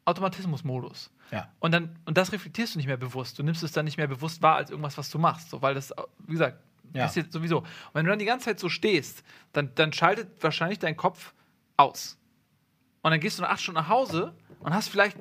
[0.04, 1.10] Automatismusmodus.
[1.32, 1.48] Ja.
[1.58, 3.38] Und dann, und das reflektierst du nicht mehr bewusst.
[3.38, 5.50] Du nimmst es dann nicht mehr bewusst wahr als irgendwas, was du machst.
[5.50, 5.92] So, weil das,
[6.26, 7.04] wie gesagt, Ja.
[7.04, 7.58] passiert sowieso.
[7.58, 11.34] Und wenn du dann die ganze Zeit so stehst, dann, dann schaltet wahrscheinlich dein Kopf
[11.76, 12.16] aus.
[13.02, 15.16] Und dann gehst du nach acht Stunden nach Hause und hast vielleicht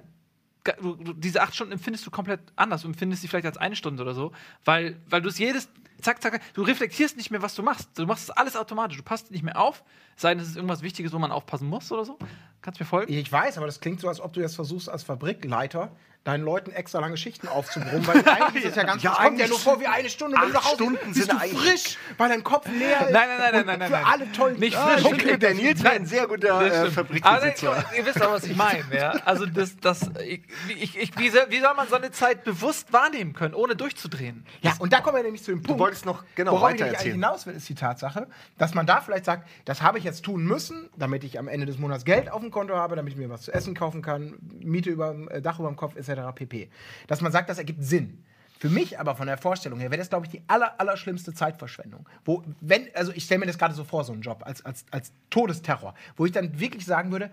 [0.81, 2.81] du, diese acht Stunden empfindest du komplett anders.
[2.81, 4.31] Du empfindest sie vielleicht als eine Stunde oder so,
[4.63, 5.69] weil, weil du es jedes,
[6.01, 7.89] zack, zack, du reflektierst nicht mehr, was du machst.
[7.97, 8.97] Du machst es alles automatisch.
[8.97, 9.83] Du passt nicht mehr auf,
[10.15, 12.17] sei denn, es ist irgendwas Wichtiges, wo man aufpassen muss oder so.
[12.65, 13.13] Kannst du mir folgen?
[13.13, 15.91] Ich weiß, aber das klingt so, als ob du jetzt versuchst, als Fabrikleiter
[16.25, 19.39] deinen Leuten extra lange Schichten aufzubrummen, weil eigentlich ist es ja ganz Ja, es kommt
[19.39, 21.59] ja nur vor wie eine Stunde, wenn du nach Hause Stunden bist sind du eigentlich-
[21.59, 23.11] frisch, weil dein Kopf leer ist.
[23.11, 24.53] Nein, nein, nein, nein, nein, Für alle toll.
[24.53, 25.05] Nicht Ah, frisch.
[25.05, 25.15] okay.
[25.15, 26.89] Okay, der Nils wäre ein sehr guter äh.
[26.89, 27.71] Fabrikbesitzer.
[27.73, 28.83] Aber ihr wisst doch, was ich meine.
[28.91, 29.11] Ja?
[29.23, 33.53] Also, das, das, ich, ich, ich, wie, soll, man so eine Zeit bewusst wahrnehmen können,
[33.53, 34.47] ohne durchzudrehen?
[34.61, 35.79] Ja, und da kommen wir nämlich zu dem Punkt.
[35.79, 37.13] wolltest noch genau worauf ich weiter erzählen.
[37.13, 40.43] hinaus will, ist die Tatsache, dass man da vielleicht sagt, das habe ich jetzt tun
[40.43, 43.29] müssen, damit ich am Ende des Monats Geld auf dem Konto habe, damit ich mir
[43.29, 46.33] was zu essen kaufen kann, Miete über äh, Dach über dem Kopf etc.
[46.33, 46.69] pp.
[47.07, 48.23] Dass man sagt, das ergibt Sinn.
[48.59, 51.33] Für mich aber von der Vorstellung her wäre das, glaube ich, die aller, aller schlimmste
[51.33, 52.07] Zeitverschwendung.
[52.23, 54.85] Wo, wenn, also ich stelle mir das gerade so vor, so einen Job, als, als,
[54.89, 57.29] als Todesterror, wo ich dann wirklich sagen würde,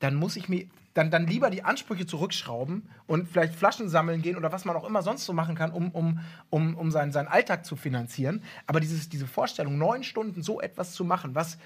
[0.00, 4.36] dann muss ich mir dann, dann lieber die Ansprüche zurückschrauben und vielleicht Flaschen sammeln gehen
[4.36, 7.28] oder was man auch immer sonst so machen kann, um, um, um, um seinen, seinen
[7.28, 8.42] Alltag zu finanzieren.
[8.66, 11.58] Aber dieses, diese Vorstellung, neun Stunden so etwas zu machen, was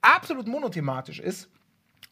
[0.00, 1.48] absolut monothematisch ist,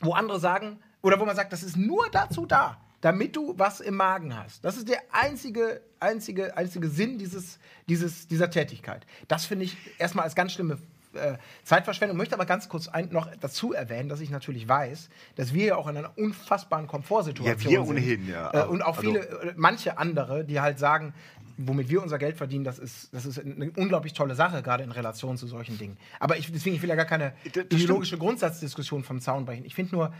[0.00, 3.80] wo andere sagen, oder wo man sagt, das ist nur dazu da, damit du was
[3.80, 4.64] im Magen hast.
[4.64, 9.06] Das ist der einzige, einzige, einzige Sinn dieses, dieses, dieser Tätigkeit.
[9.28, 10.78] Das finde ich erstmal als ganz schlimme
[11.14, 12.16] äh, Zeitverschwendung.
[12.18, 15.76] Möchte aber ganz kurz ein, noch dazu erwähnen, dass ich natürlich weiß, dass wir ja
[15.76, 17.90] auch in einer unfassbaren Komfortsituation Ja, wir sind.
[17.90, 18.64] ohnehin, ja.
[18.64, 21.14] Äh, und auch Also- viele, äh, manche andere, die halt sagen,
[21.58, 24.92] womit wir unser Geld verdienen, das ist, das ist eine unglaublich tolle Sache, gerade in
[24.92, 25.98] Relation zu solchen Dingen.
[26.20, 29.64] Aber ich, deswegen, ich will ja gar keine Das- ideologische Grundsatzdiskussion vom Zaun brechen.
[29.64, 30.14] Ich finde nur,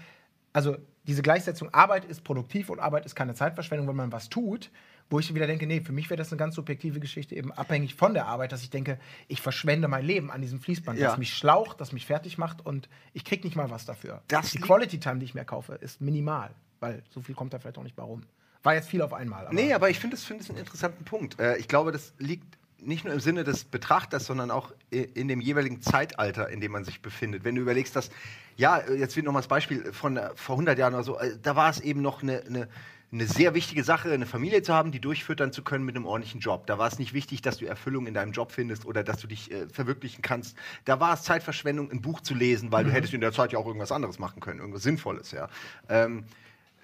[0.53, 4.70] also diese Gleichsetzung, Arbeit ist produktiv und Arbeit ist keine Zeitverschwendung, wenn man was tut,
[5.11, 7.94] wo ich wieder denke, nee, für mich wäre das eine ganz subjektive Geschichte, eben abhängig
[7.94, 8.98] von der Arbeit, dass ich denke,
[9.29, 11.09] ich verschwende mein Leben an diesem Fließband, Ja.
[11.11, 14.22] das mich schlaucht, das mich fertig macht und ich krieg nicht mal was dafür.
[14.29, 17.59] Das die Quality Time, die ich mir kaufe, ist minimal, weil so viel kommt da
[17.59, 18.22] vielleicht auch nicht bei rum.
[18.68, 19.46] War jetzt viel auf einmal.
[19.46, 21.40] Aber Nee, aber ich finde es find einen interessanten Punkt.
[21.40, 22.44] Äh, ich glaube, das liegt
[22.81, 26.72] nicht nur im Sinne des Betrachters, sondern auch i- in dem jeweiligen Zeitalter, in dem
[26.72, 27.44] man sich befindet.
[27.44, 28.11] Wenn du überlegst, dass,
[28.59, 31.18] ja, äh, jetzt wird noch mal das Beispiel von äh, vor 100 Jahren oder so,
[31.18, 32.68] äh, da war es eben noch eine, eine,
[33.11, 36.40] eine sehr wichtige Sache, eine Familie zu haben, die durchfüttern zu können mit einem ordentlichen
[36.40, 36.66] Job.
[36.66, 39.26] Da war es nicht wichtig, dass du Erfüllung in deinem Job findest oder dass du
[39.28, 40.59] dich äh, verwirklichen kannst.
[40.85, 43.59] Da war es Zeitverschwendung, ein Buch zu lesen, weil du hättest in der Zeit ja
[43.59, 45.48] auch irgendwas anderes machen können, irgendwas Sinnvolles, ja.
[45.88, 46.24] Ähm,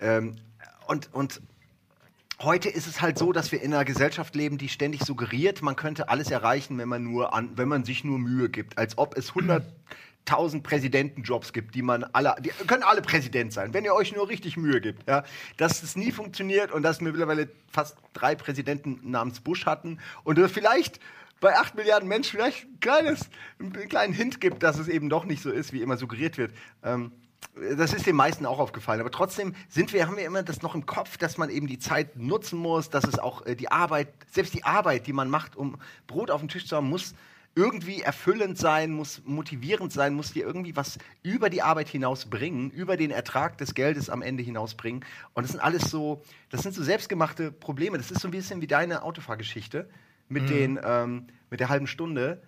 [0.00, 0.36] ähm,
[0.86, 1.40] und, und
[2.40, 5.76] Heute ist es halt so, dass wir in einer Gesellschaft leben, die ständig suggeriert, man
[5.76, 9.16] könnte alles erreichen, wenn man nur an, wenn man sich nur Mühe gibt, als ob
[9.16, 14.14] es 100.000 Präsidentenjobs gibt, die man alle, die können alle Präsident sein, wenn ihr euch
[14.14, 15.08] nur richtig Mühe gibt.
[15.08, 15.22] Ja,
[15.58, 20.38] dass es nie funktioniert und dass wir mittlerweile fast drei Präsidenten namens Bush hatten und
[20.50, 20.98] vielleicht
[21.40, 23.28] bei 8 Milliarden Menschen vielleicht ein kleines,
[23.60, 26.52] einen kleinen Hint gibt, dass es eben doch nicht so ist, wie immer suggeriert wird.
[26.82, 27.12] Ähm,
[27.76, 29.00] das ist den meisten auch aufgefallen.
[29.00, 31.78] Aber trotzdem sind wir, haben wir immer das noch im Kopf, dass man eben die
[31.78, 35.56] Zeit nutzen muss, dass es auch äh, die Arbeit, selbst die Arbeit, die man macht,
[35.56, 37.14] um Brot auf dem Tisch zu haben, muss
[37.56, 42.70] irgendwie erfüllend sein, muss motivierend sein, muss dir irgendwie was über die Arbeit hinaus bringen,
[42.70, 45.04] über den Ertrag des Geldes am Ende hinaus bringen.
[45.34, 47.96] Und das sind alles so, das sind so selbstgemachte Probleme.
[47.96, 49.88] Das ist so ein bisschen wie deine Autofahrgeschichte
[50.28, 52.42] mit, den, ähm, mit der halben Stunde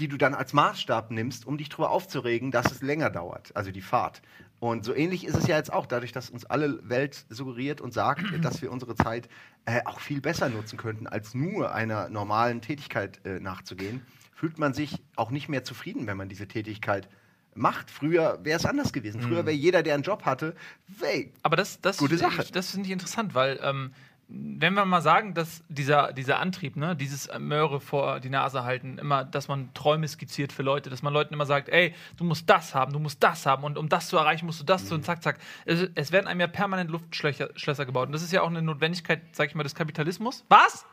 [0.00, 3.70] die du dann als Maßstab nimmst, um dich darüber aufzuregen, dass es länger dauert, also
[3.70, 4.22] die Fahrt.
[4.58, 7.92] Und so ähnlich ist es ja jetzt auch, dadurch, dass uns alle Welt suggeriert und
[7.92, 9.28] sagt, dass wir unsere Zeit
[9.66, 14.02] äh, auch viel besser nutzen könnten, als nur einer normalen Tätigkeit äh, nachzugehen,
[14.34, 17.08] fühlt man sich auch nicht mehr zufrieden, wenn man diese Tätigkeit
[17.54, 17.90] macht.
[17.90, 19.20] Früher wäre es anders gewesen.
[19.20, 20.54] Früher wäre jeder, der einen Job hatte,
[21.02, 22.42] ey, Aber das, das, Gute finde Sache.
[22.42, 23.92] Ich, das finde ich interessant, weil ähm,
[24.32, 28.98] wenn wir mal sagen, dass dieser, dieser Antrieb, ne, dieses Möhre vor die Nase halten,
[28.98, 32.48] immer, dass man Träume skizziert für Leute, dass man Leuten immer sagt, ey, du musst
[32.48, 35.02] das haben, du musst das haben und um das zu erreichen, musst du das tun,
[35.02, 35.38] zack, zack.
[35.64, 38.62] Es, es werden einem ja permanent Luftschlösser Schlösser gebaut und das ist ja auch eine
[38.62, 40.44] Notwendigkeit, sag ich mal, des Kapitalismus.
[40.48, 40.84] Was?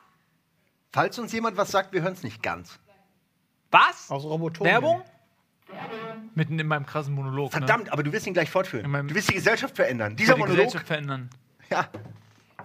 [0.97, 2.79] falls uns jemand was sagt, wir hören es nicht ganz.
[3.69, 4.09] Was?
[4.09, 4.65] Aus Roboton.
[4.65, 5.03] Werbung?
[6.33, 7.51] Mitten in meinem krassen Monolog.
[7.51, 8.91] Verdammt, aber du wirst ihn gleich fortführen.
[9.07, 10.13] Du wirst die Gesellschaft verändern.
[10.13, 10.15] Ne?
[10.15, 11.29] Dieser die Monolog, Gesellschaft verändern.
[11.69, 11.87] ja,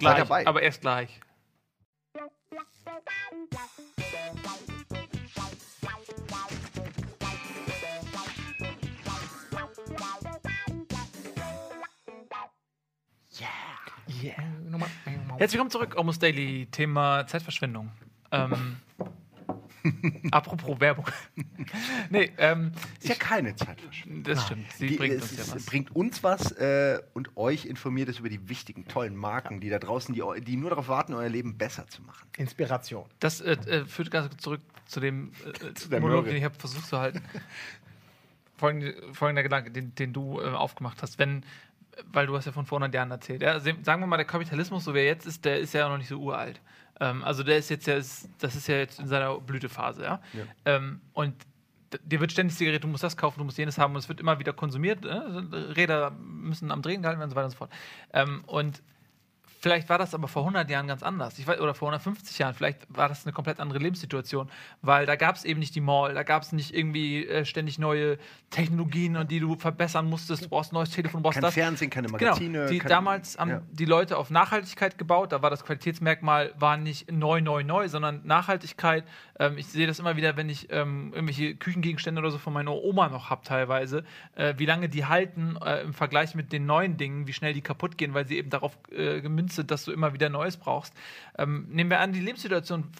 [0.02, 0.46] Gleich, dabei.
[0.46, 1.20] aber erst gleich.
[14.72, 14.88] Nochmal.
[15.38, 17.90] Herzlich willkommen zurück, Almost Daily, Thema Zeitverschwendung.
[18.30, 18.76] Ähm,
[20.30, 21.06] Apropos Werbung.
[22.10, 24.22] nee, ähm, Ist ja keine Zeitverschwendung.
[24.24, 24.70] das stimmt.
[24.72, 25.66] Sie Die- bringt es uns ja was.
[25.66, 29.78] bringt uns was äh, und euch informiert es über die wichtigen, tollen Marken, die da
[29.78, 32.28] draußen, die, die nur darauf warten, euer Leben besser zu machen.
[32.36, 33.06] Inspiration.
[33.20, 36.34] Das äh, äh, führt ganz kurz zurück zu dem äh, der Monolog, Möhre.
[36.34, 37.22] den ich habe versucht zu halten.
[38.56, 41.18] Folgende, folgender Gedanke, den, den du äh, aufgemacht hast.
[41.18, 41.44] Wenn,
[42.12, 43.42] weil du hast ja von vor 100 Jahren erzählt.
[43.42, 43.58] Ja?
[43.58, 46.08] Sagen wir mal, der Kapitalismus, so wie er jetzt ist, der ist ja noch nicht
[46.08, 46.60] so uralt.
[47.02, 50.04] Ähm, also der ist jetzt ja, ist, das ist ja jetzt in seiner Blütephase.
[50.04, 50.22] Ja?
[50.32, 50.44] Ja.
[50.64, 51.34] Ähm, und
[52.04, 54.20] dir wird ständig suggeriert, du musst das kaufen, du musst jenes haben und es wird
[54.20, 55.04] immer wieder konsumiert.
[55.04, 55.18] Äh?
[55.76, 57.72] Räder müssen am Drehen gehalten werden und so weiter und so fort.
[58.12, 58.82] Ähm, und
[59.62, 61.38] Vielleicht war das aber vor 100 Jahren ganz anders.
[61.38, 62.52] Ich weiß, oder vor 150 Jahren.
[62.52, 64.50] Vielleicht war das eine komplett andere Lebenssituation.
[64.80, 67.78] Weil da gab es eben nicht die Mall, da gab es nicht irgendwie äh, ständig
[67.78, 68.18] neue
[68.50, 70.46] Technologien, und die du verbessern musstest.
[70.46, 71.54] Du brauchst ein neues Telefon, du brauchst Kein das.
[71.54, 72.58] Fernsehen, keine Magazine.
[72.58, 72.70] Genau.
[72.70, 73.62] Die, kein- damals haben ja.
[73.70, 75.30] die Leute auf Nachhaltigkeit gebaut.
[75.30, 79.04] Da war das Qualitätsmerkmal war nicht neu, neu, neu, sondern Nachhaltigkeit.
[79.38, 82.72] Ähm, ich sehe das immer wieder, wenn ich ähm, irgendwelche Küchengegenstände oder so von meiner
[82.72, 84.02] Oma noch habe teilweise,
[84.34, 87.60] äh, wie lange die halten äh, im Vergleich mit den neuen Dingen, wie schnell die
[87.60, 90.94] kaputt gehen, weil sie eben darauf äh, gemünzt sind, dass du immer wieder Neues brauchst.
[91.38, 92.90] Ähm, nehmen wir an, die Lebenssituation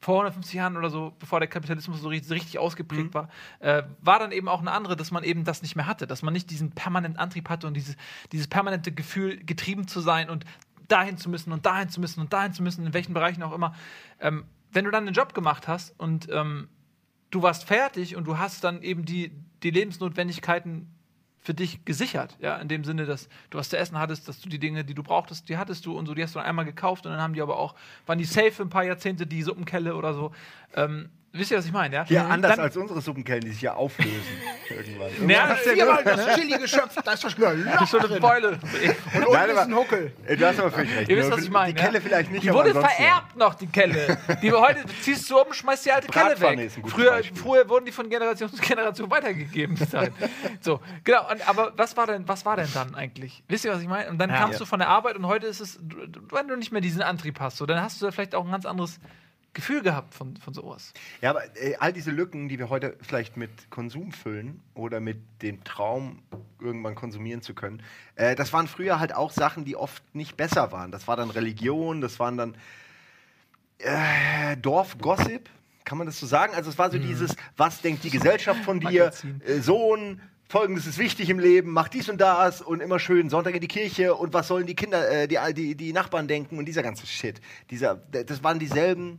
[0.00, 3.28] vor 150 Jahren oder so, bevor der Kapitalismus so richtig, richtig ausgeprägt war,
[3.60, 6.22] äh, war dann eben auch eine andere, dass man eben das nicht mehr hatte, dass
[6.22, 7.96] man nicht diesen permanenten Antrieb hatte und dieses,
[8.30, 10.44] dieses permanente Gefühl, getrieben zu sein und
[10.86, 13.52] dahin zu müssen und dahin zu müssen und dahin zu müssen, in welchen Bereichen auch
[13.52, 13.74] immer.
[14.20, 16.68] Ähm, wenn du dann einen Job gemacht hast und ähm,
[17.30, 20.94] du warst fertig und du hast dann eben die, die Lebensnotwendigkeiten
[21.46, 24.48] für dich gesichert, ja, in dem Sinne, dass du was zu essen hattest, dass du
[24.48, 26.64] die Dinge, die du brauchtest, die hattest du und so, die hast du dann einmal
[26.64, 29.44] gekauft und dann haben die aber auch, waren die safe für ein paar Jahrzehnte, die
[29.44, 30.32] Suppenkelle oder so.
[30.74, 32.04] Ähm, wisst ihr, was ich meine, ja?
[32.08, 34.12] Ja, anders Dann- als unsere Suppenkellen, die sich ja auflösen.
[34.70, 35.08] irgendwann.
[35.08, 37.48] Ja, Irgendwann hast du ja Viermal nur- das Chili geschöpft, da ist doch schon Loch
[37.50, 38.20] eine drin.
[38.20, 38.48] Beule.
[38.50, 40.12] Und Nein, unten ist ein Huckel.
[40.26, 41.08] Äh, Du hast aber völlig recht.
[41.08, 41.72] Ihr wisst, was ich meine.
[41.74, 42.00] Die Kelle ja?
[42.00, 43.06] vielleicht nicht, Die aber wurde ansonsten ja.
[43.08, 44.18] vererbt noch, die Kelle.
[44.42, 46.58] Die heute ziehst du um, schmeißt die alte Kelle weg.
[46.60, 49.76] ist ein gutes Früher, früher wurden die von Generation zu Generation weitergegeben.
[50.60, 51.30] so, genau.
[51.30, 53.42] Und, aber was war denn, was war denn dann eigentlich?
[53.48, 54.10] Wisst ihr, was ich meine?
[54.10, 54.36] Und dann Ja.
[54.38, 54.58] kamst Ja.
[54.60, 55.78] du von der Arbeit und heute ist es,
[56.32, 58.50] wenn du nicht mehr diesen Antrieb hast, so, dann hast du da vielleicht auch ein
[58.50, 58.98] ganz anderes
[59.56, 60.92] Gefühl gehabt von, von sowas.
[61.22, 65.18] Ja, aber äh, all diese Lücken, die wir heute vielleicht mit Konsum füllen oder mit
[65.40, 66.22] dem Traum,
[66.60, 67.82] irgendwann konsumieren zu können,
[68.16, 70.92] äh, das waren früher halt auch Sachen, die oft nicht besser waren.
[70.92, 72.54] Das war dann Religion, das waren dann
[73.78, 75.48] äh, Dorfgossip,
[75.84, 76.54] kann man das so sagen?
[76.54, 79.10] Also es war so dieses, was denkt die Gesellschaft von dir,
[79.46, 83.54] äh, Sohn, Folgendes ist wichtig im Leben, mach dies und das und immer schön Sonntag
[83.54, 86.66] in die Kirche und was sollen die Kinder, äh, die, die, die Nachbarn denken und
[86.66, 87.40] dieser ganze Shit.
[87.70, 89.18] Dieser, das waren dieselben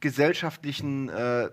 [0.00, 1.50] gesellschaftlichen, äh,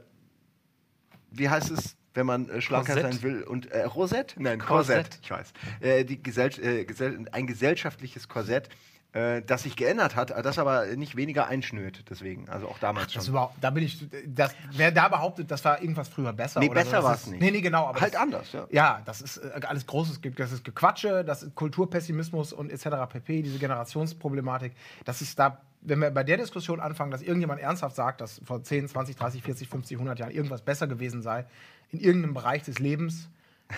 [1.32, 3.14] wie heißt es, wenn man äh, schlanker Korsett?
[3.14, 4.36] sein will und äh, Rosett?
[4.38, 5.20] Nein, Korsett.
[5.20, 5.54] Korsett, ich weiß.
[5.82, 8.70] Äh, die Gesell äh, Gesell ein gesellschaftliches Korsett,
[9.18, 13.26] äh, das sich geändert hat, das aber nicht weniger einschnürt, deswegen, also auch damals Das
[13.26, 13.34] schon.
[13.34, 16.60] überhaupt, da bin ich, das, wer da behauptet, das war irgendwas früher besser.
[16.60, 17.42] Nee, besser so, war's ist- nicht.
[17.42, 17.88] Nee, nee, genau.
[17.94, 18.68] Halt das, anders, ja.
[18.70, 20.20] Ja, das ist äh, alles Großes.
[20.36, 22.88] Das ist Gequatsche, das ist Kulturpessimismus und etc.
[23.10, 23.42] pp.
[23.42, 24.74] Diese Generationsproblematik.
[25.06, 28.64] Das ist da, wenn wir bei der Diskussion anfangen, dass irgendjemand ernsthaft sagt, dass vor
[28.64, 31.46] 10, 20, 30, 40, 50, 100 Jahren irgendwas besser gewesen sei
[31.92, 33.30] in irgendeinem Bereich des Lebens.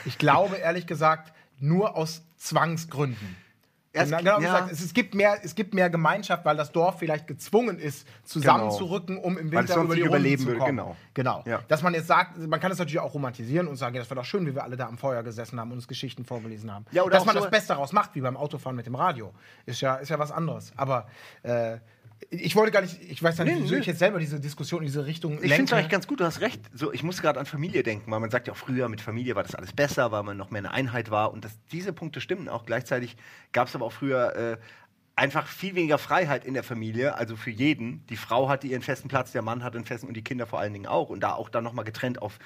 [0.06, 3.36] Ich glaube, ehrlich gesagt, nur aus Zwangsgründen.
[3.91, 4.38] Erst- Genau, ja.
[4.39, 8.08] gesagt, es, es, gibt mehr, es gibt mehr Gemeinschaft, weil das Dorf vielleicht gezwungen ist,
[8.23, 10.78] zusammenzurücken, um im es Winter über die überleben zu würde, kommen.
[10.78, 10.95] genau.
[11.13, 11.43] Genau.
[11.45, 11.60] Ja.
[11.67, 14.15] Dass man jetzt sagt, man kann es natürlich auch romantisieren und sagen, ja, das war
[14.15, 16.86] doch schön, wie wir alle da am Feuer gesessen haben und uns Geschichten vorgelesen haben.
[16.91, 19.34] Ja, Dass man so- das Beste daraus macht, wie beim Autofahren mit dem Radio,
[19.65, 20.71] ist ja, ist ja was anderes.
[20.78, 21.08] Aber
[21.43, 21.78] äh,
[22.29, 23.82] ich wollte gar nicht, ich weiß ja nicht, Nee, wieso nee.
[23.82, 26.25] ich jetzt selber diese Diskussion in diese Richtung Ich finde es eigentlich ganz gut, du
[26.25, 26.62] hast recht.
[26.73, 29.36] So, ich muss gerade an Familie denken, weil man sagt ja auch früher, mit Familie
[29.36, 31.34] war das alles besser, weil man noch mehr eine Einheit war.
[31.34, 32.65] Und das, diese Punkte stimmen auch.
[32.65, 33.15] Gleichzeitig
[33.51, 34.58] gab es aber auch früher äh,
[35.15, 38.05] einfach viel weniger Freiheit in der Familie, also für jeden.
[38.08, 40.60] Die Frau hatte ihren festen Platz, der Mann hatte einen festen und die Kinder vor
[40.60, 41.10] allen Dingen auch.
[41.10, 42.39] Und da auch dann nochmal getrennt auf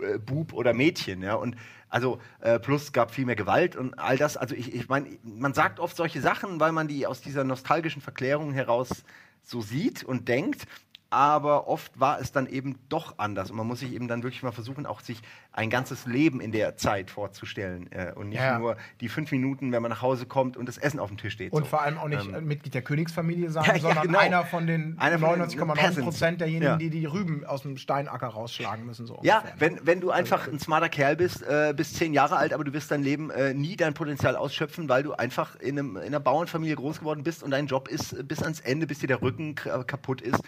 [0.00, 1.34] äh, Bub oder Mädchen, ja.
[1.34, 1.56] Und
[1.88, 4.36] also äh, plus gab viel mehr Gewalt und all das.
[4.36, 8.00] Also ich, ich meine, man sagt oft solche Sachen, weil man die aus dieser nostalgischen
[8.00, 9.04] Verklärung heraus
[9.42, 10.66] so sieht und denkt.
[11.10, 14.44] Aber oft war es dann eben doch anders und man muss sich eben dann wirklich
[14.44, 15.20] mal versuchen, auch sich
[15.52, 18.60] ein ganzes Leben in der Zeit vorzustellen äh, und nicht Ja.
[18.60, 21.32] nur die fünf Minuten, wenn man nach Hause kommt und das Essen auf dem Tisch
[21.34, 21.52] steht.
[21.52, 21.68] Und so.
[21.70, 24.18] vor allem auch nicht Ähm, äh, Mitglied der Königsfamilie sein, Ja, sondern genau.
[24.20, 26.00] einer von den Einer von den 99,9 Peasants.
[26.04, 29.06] Prozent derjenigen, die die Rüben aus dem Steinacker rausschlagen müssen.
[29.06, 29.60] So Ja, ungefähr.
[29.60, 32.72] wenn, wenn du einfach ein smarter Kerl bist, äh, bist zehn Jahre alt, aber du
[32.72, 36.20] wirst dein Leben äh, nie dein Potenzial ausschöpfen, weil du einfach in, einem, in einer
[36.20, 39.20] Bauernfamilie groß geworden bist und dein Job ist äh, bis ans Ende, bis dir der
[39.22, 40.40] Rücken kaputt ist,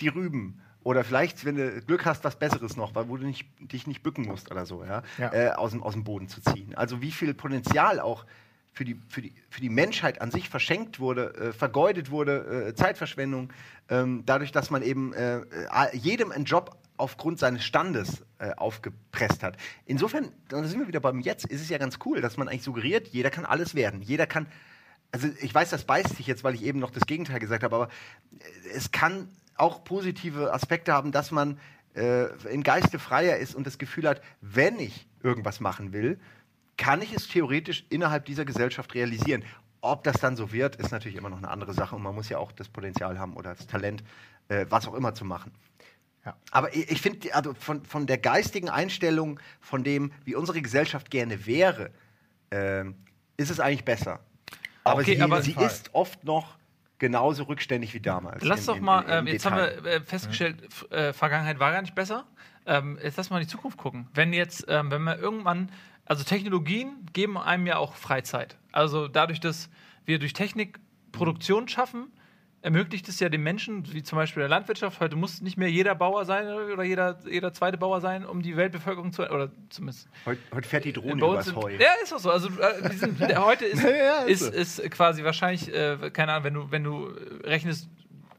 [0.00, 0.60] die Rüben.
[0.82, 4.02] Oder vielleicht, wenn du Glück hast, was Besseres noch, weil wo du nicht, dich nicht
[4.02, 5.32] bücken musst oder so, ja, Ja.
[5.32, 6.74] Äh, aus, dem, aus dem Boden zu ziehen.
[6.74, 8.24] Also wie viel Potenzial auch
[8.72, 12.74] für die, für die, für die Menschheit an sich verschenkt wurde, äh, vergeudet wurde, äh,
[12.74, 13.52] Zeitverschwendung,
[13.88, 19.42] ähm, dadurch, dass man eben äh, äh, jedem einen Job aufgrund seines Standes äh, aufgepresst
[19.42, 19.56] hat.
[19.86, 22.62] Insofern, da sind wir wieder beim Jetzt, ist es ja ganz cool, dass man eigentlich
[22.62, 24.02] suggeriert, jeder kann alles werden.
[24.02, 24.46] Jeder kann,
[25.10, 27.74] also ich weiß, das beißt sich jetzt, weil ich eben noch das Gegenteil gesagt habe,
[27.74, 27.88] aber
[28.38, 29.28] äh, es kann
[29.60, 31.58] auch positive Aspekte haben, dass man
[31.94, 36.18] äh, im Geiste freier ist und das Gefühl hat, wenn ich irgendwas machen will,
[36.76, 39.44] kann ich es theoretisch innerhalb dieser Gesellschaft realisieren.
[39.82, 42.28] Ob das dann so wird, ist natürlich immer noch eine andere Sache und man muss
[42.28, 44.02] ja auch das Potenzial haben oder das Talent,
[44.48, 45.52] äh, was auch immer zu machen.
[46.24, 46.36] Ja.
[46.50, 51.10] Aber ich, ich finde, also von, von der geistigen Einstellung, von dem, wie unsere Gesellschaft
[51.10, 51.90] gerne wäre,
[52.50, 52.94] ähm,
[53.36, 54.20] ist es eigentlich besser.
[54.84, 56.56] Aber Okay, sie, aber- sie ist oft noch
[57.00, 58.44] genauso rückständig wie damals.
[58.44, 59.74] Lass im- doch mal, im- im ähm, jetzt Detail.
[59.76, 62.24] haben wir äh, festgestellt, f- äh, Vergangenheit war gar nicht besser.
[62.66, 64.06] Ähm, jetzt lass mal in die Zukunft gucken.
[64.14, 65.72] Wenn jetzt, ähm, wenn wir irgendwann,
[66.04, 68.56] also Technologien geben einem ja auch Freizeit.
[68.70, 69.68] Also dadurch, dass
[70.04, 70.78] wir durch Technik
[71.10, 72.12] Produktion schaffen,
[72.62, 75.94] ermöglicht es ja den Menschen, wie zum Beispiel der Landwirtschaft, heute muss nicht mehr jeder
[75.94, 80.40] Bauer sein oder jeder, jeder zweite Bauer sein, um die Weltbevölkerung zu, oder zumindest Heute,
[80.54, 81.70] heute fährt die Drohne übers sind- Heu.
[81.78, 82.30] Ja, ist auch so.
[82.30, 84.82] Also äh, sind, der, heute ist, Ja, ja, ist ist, so.
[84.82, 87.06] ist quasi wahrscheinlich, äh, keine Ahnung, wenn du, wenn du
[87.44, 87.88] rechnest,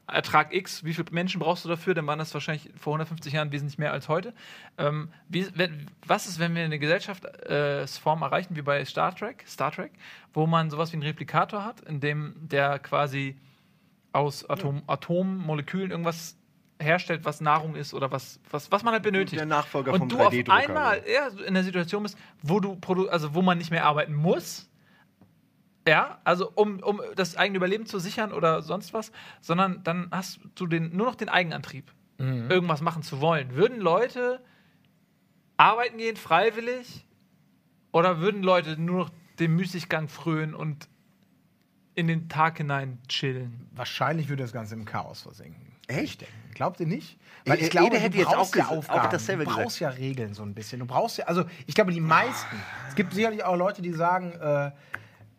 [0.08, 3.50] Ertrag X, wie viele Menschen brauchst du dafür, dann waren das wahrscheinlich vor 150 Jahren
[3.50, 4.34] wesentlich mehr als heute.
[4.76, 9.70] Ähm, wie, wenn, was ist, wenn wir eine Gesellschaftsform erreichen, wie bei Star Trek, Star
[9.72, 9.92] Trek,
[10.34, 13.36] wo man sowas wie einen Replikator hat, in dem der quasi
[14.12, 16.36] aus Atom, Atommolekülen irgendwas
[16.78, 19.38] herstellt, was Nahrung ist oder was, was, was man halt benötigt.
[19.38, 22.76] Der Nachfolger und vom du auf 3D-Drucker, einmal ja, in der Situation bist, wo du
[22.76, 24.68] produ also wo man nicht mehr arbeiten muss.
[25.86, 29.10] Ja, also um, um das eigene Überleben zu sichern oder sonst was,
[29.40, 33.56] sondern dann hast du den, nur noch den Eigenantrieb, irgendwas machen zu wollen.
[33.56, 34.40] Würden Leute
[35.56, 37.04] arbeiten gehen, freiwillig,
[37.90, 40.88] oder würden Leute nur noch dem Müßiggang frönen und
[41.94, 43.68] in den Tag hinein chillen?
[43.74, 45.60] Wahrscheinlich würde das Ganze im Chaos versinken.
[45.88, 46.24] Echt?
[46.54, 47.18] Glaubt ihr nicht?
[47.44, 49.08] Äh, ich glaube, Ede hätte du jetzt brauchst auch ja ges- auch Aufgaben.
[49.10, 49.64] dasselbe du gesagt.
[49.64, 50.78] brauchst ja Regeln so ein bisschen.
[50.80, 52.56] Du brauchst ja, also ich glaube, die meisten.
[52.88, 54.70] Es gibt sicherlich auch Leute, die sagen, äh,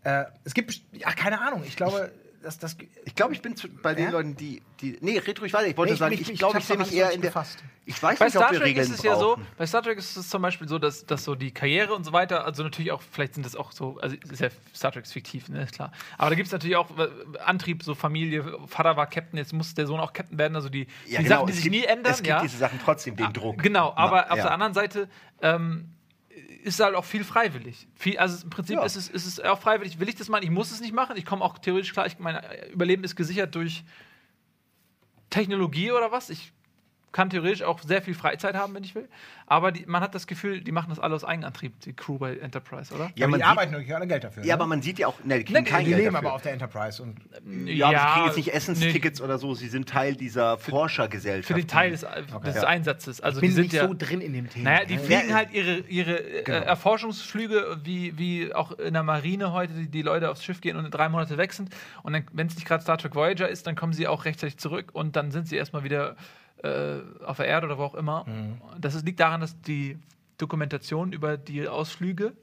[0.04, 1.64] äh, es gibt, ja, keine Ahnung.
[1.66, 2.12] Ich glaube,
[2.44, 2.78] dass das.
[3.06, 4.12] Ich glaube, ich bin zu, bei den Ja?
[4.12, 4.98] Leuten, die, die.
[5.02, 5.68] Nee, red ruhig weiter.
[5.68, 7.08] Ich wollte Nee, ich- sagen, ich- ich ich glaube, hab's ich sehe mich nicht eher
[7.08, 7.30] so in der.
[7.32, 7.64] gefasst.
[7.86, 9.48] Ich weiß Bei nicht, ob Star wir Trek Regeln ist es ja so, brauchen.
[9.58, 12.14] bei Star Trek ist es zum Beispiel so, dass, dass so die Karriere und so
[12.14, 15.12] weiter, also natürlich auch, vielleicht sind das auch so, also ist ja Star Trek ist
[15.12, 15.92] fiktiv, ne, ist klar.
[16.18, 17.10] Aber da gibt es natürlich auch äh,
[17.44, 20.88] Antrieb, so Familie, Vater war Captain, jetzt muss der Sohn auch Captain werden, also die,
[21.08, 22.12] Ja, die genau, Sachen, die es sich gibt- nie ändern.
[22.14, 22.42] Es gibt ja.
[22.42, 23.62] diese Sachen trotzdem, den Druck.
[23.62, 25.10] Genau, aber Na, auf der anderen Seite
[25.42, 25.90] ähm,
[26.64, 27.88] ist halt auch viel freiwillig.
[27.96, 28.86] Viel, also im Prinzip Ja.
[28.86, 30.00] ist, es, ist es auch freiwillig.
[30.00, 30.44] Will ich das machen?
[30.44, 31.18] Ich muss es nicht machen.
[31.18, 32.40] Ich komme auch theoretisch klar, ich, mein
[32.72, 33.84] Überleben ist gesichert durch
[35.30, 36.30] Technologie oder was.
[36.30, 36.53] Ich
[37.14, 39.08] kann theoretisch auch sehr viel Freizeit haben, wenn ich will.
[39.46, 42.38] Aber die, man hat das Gefühl, die machen das alle aus Eigenantrieb, die Crew bei
[42.38, 43.12] Enterprise, oder?
[43.16, 44.44] Ja, aber man die sieht, arbeiten natürlich alle Geld dafür.
[44.44, 44.54] ja, ne?
[44.54, 46.28] aber man sieht ja auch, ne, die kriegen die, kein die Geld leben dafür.
[46.30, 47.18] aber auf der Enterprise und
[47.68, 51.48] Ja, aber sie kriegen jetzt nicht Essenstickets oder so, sie sind Teil dieser Forschergesellschaft.
[51.48, 52.64] Für den Teil des, des Ja.
[52.64, 53.22] Einsatzes.
[53.22, 54.72] Also bin die sind nicht ja, so drin in dem Thema.
[54.72, 55.00] Naja, die ne?
[55.00, 59.88] fliegen Ja, halt ihre, ihre äh, Erforschungsflüge, wie, wie auch in der Marine heute, die,
[59.88, 61.70] die Leute aufs Schiff gehen und drei Monate weg sind.
[62.02, 64.90] Und wenn es nicht gerade Star Trek Voyager ist, dann kommen sie auch rechtzeitig zurück
[64.94, 66.16] und dann sind sie erstmal wieder
[66.64, 68.26] äh, auf der Erde oder wo auch immer.
[68.80, 69.98] Das ist, liegt daran, dass die
[70.38, 72.34] Dokumentation über die Ausflüge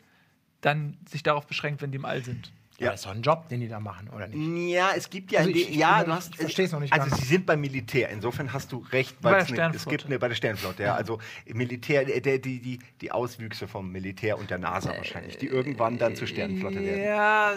[0.61, 2.53] dann sich darauf beschränkt, wenn die im All sind.
[2.81, 4.73] Ja, das ist doch ein Job, den die da machen, oder nicht?
[4.73, 6.93] Ja, es gibt ja, Also ich- ja, du noch hast, nicht- ich versteh's noch nicht
[6.93, 8.09] Also sie sind beim Militär.
[8.09, 10.83] Insofern hast du recht, Bei weil der es, eine, es gibt eine bei der Sternflotte.
[10.83, 15.47] Ja, also Militär, der, die, die, die Auswüchse vom Militär und der NASA wahrscheinlich, die
[15.47, 17.05] irgendwann dann zur Sternflotte werden.
[17.05, 17.53] Ja,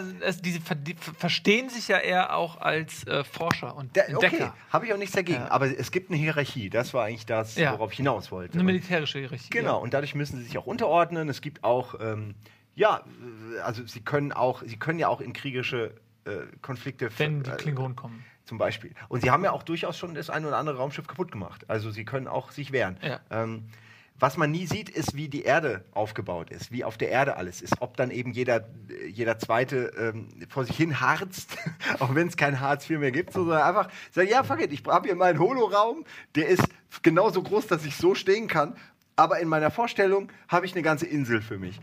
[0.60, 4.54] ver die ver- verstehen sich ja eher auch als äh, Forscher und Der, okay, Entdecker.
[4.70, 5.38] habe ich auch nichts dagegen.
[5.40, 5.50] Ja.
[5.50, 6.68] Aber es gibt eine Hierarchie.
[6.70, 8.54] Das war eigentlich das, worauf ich hinaus wollte.
[8.54, 9.48] Eine militärische Hierarchie.
[9.50, 11.28] Genau, und dadurch müssen sie sich auch unterordnen.
[11.30, 12.34] Es gibt auch, ähm,
[12.74, 13.04] ja,
[13.62, 15.94] also sie können auch, sie können ja auch in kriegerische
[16.24, 18.24] äh, Konflikte Wenn die äh, Klingonen kommen.
[18.44, 18.92] zum Beispiel.
[19.08, 21.68] Und sie haben ja auch durchaus schon das ein oder andere Raumschiff kaputt gemacht.
[21.68, 22.98] Also sie können auch sich wehren.
[23.02, 23.20] Ja.
[23.30, 23.68] Ähm,
[24.16, 27.60] was man nie sieht, ist, wie die Erde aufgebaut ist, wie auf der Erde alles
[27.60, 27.80] ist.
[27.80, 28.68] Ob dann eben jeder,
[29.10, 31.56] jeder Zweite ähm, vor sich hin harzt,
[31.98, 34.84] auch wenn es kein Hartz IV mehr gibt, sondern einfach sagt, ja, fuck it, ich
[34.86, 36.04] habe hier meinen Holoraum,
[36.36, 36.62] der ist
[37.02, 38.76] genauso groß, dass ich so stehen kann,
[39.16, 41.80] aber in meiner Vorstellung habe ich eine ganze Insel für mich.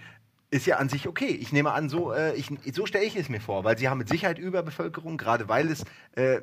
[0.52, 1.30] Ist ja an sich okay.
[1.30, 3.98] Ich nehme an, so, äh, ich, so stelle ich es mir vor, weil sie haben
[4.00, 5.86] mit Sicherheit Überbevölkerung, gerade weil es
[6.18, 6.42] äh, äh,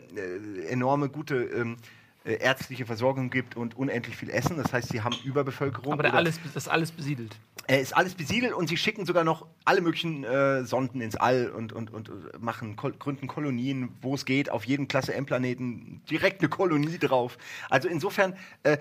[0.67, 1.77] enorme gute ähm,
[2.25, 4.57] äh, ärztliche Versorgung gibt und unendlich viel Essen.
[4.57, 5.93] Das heißt, sie haben Überbevölkerung.
[5.93, 7.37] Aber alles, das ist alles besiedelt.
[7.69, 11.51] äh, ist alles besiedelt und sie schicken sogar noch alle möglichen äh, Sonden ins All
[11.51, 16.03] und, und, und äh, machen, kol gründen Kolonien, wo es geht, auf jedem Klasse M-Planeten
[16.11, 17.37] direkt eine Kolonie drauf.
[17.69, 18.79] Also insofern äh,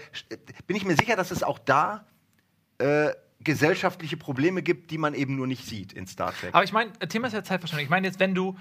[0.68, 2.06] bin ich mir sicher, dass es auch da
[3.48, 6.54] gesellschaftliche Probleme gibt, die man eben nur nicht sieht in Star Trek.
[6.54, 7.86] Aber ich meine, Thema ist ja Zeitverschwendung.
[7.86, 8.56] Ich meine jetzt, wenn du,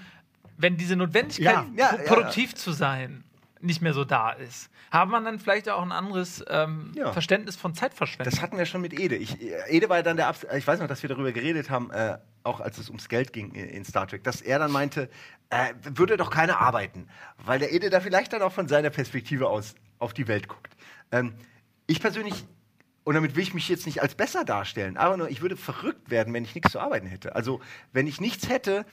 [0.57, 2.03] wenn diese Notwendigkeit, Ja, ja, pro- ja.
[2.13, 3.23] produktiv zu sein,
[3.59, 7.11] nicht mehr so da ist, hat man dann vielleicht auch ein anderes ähm, Ja.
[7.11, 8.31] Verständnis von Zeitverschwendung.
[8.31, 9.15] Das hatten wir schon mit Ede.
[9.15, 11.69] Ich, äh, Ede war ja dann der Abs ich weiß noch, dass wir darüber geredet
[11.69, 14.71] haben, äh, auch als es ums Geld ging in, in Star Trek, dass er dann
[14.71, 15.09] meinte,
[15.49, 17.07] äh, würde doch keiner arbeiten,
[17.45, 20.73] weil der Ede da vielleicht dann auch von seiner Perspektive aus auf die Welt guckt.
[21.11, 21.33] Ähm,
[21.87, 22.45] ich persönlich,
[23.07, 26.09] und damit will ich mich jetzt nicht als besser darstellen, aber nur, ich würde verrückt
[26.09, 27.37] werden, wenn ich nichts zu arbeiten hätte.
[27.37, 27.61] Also,
[27.93, 28.85] wenn ich nichts hätte,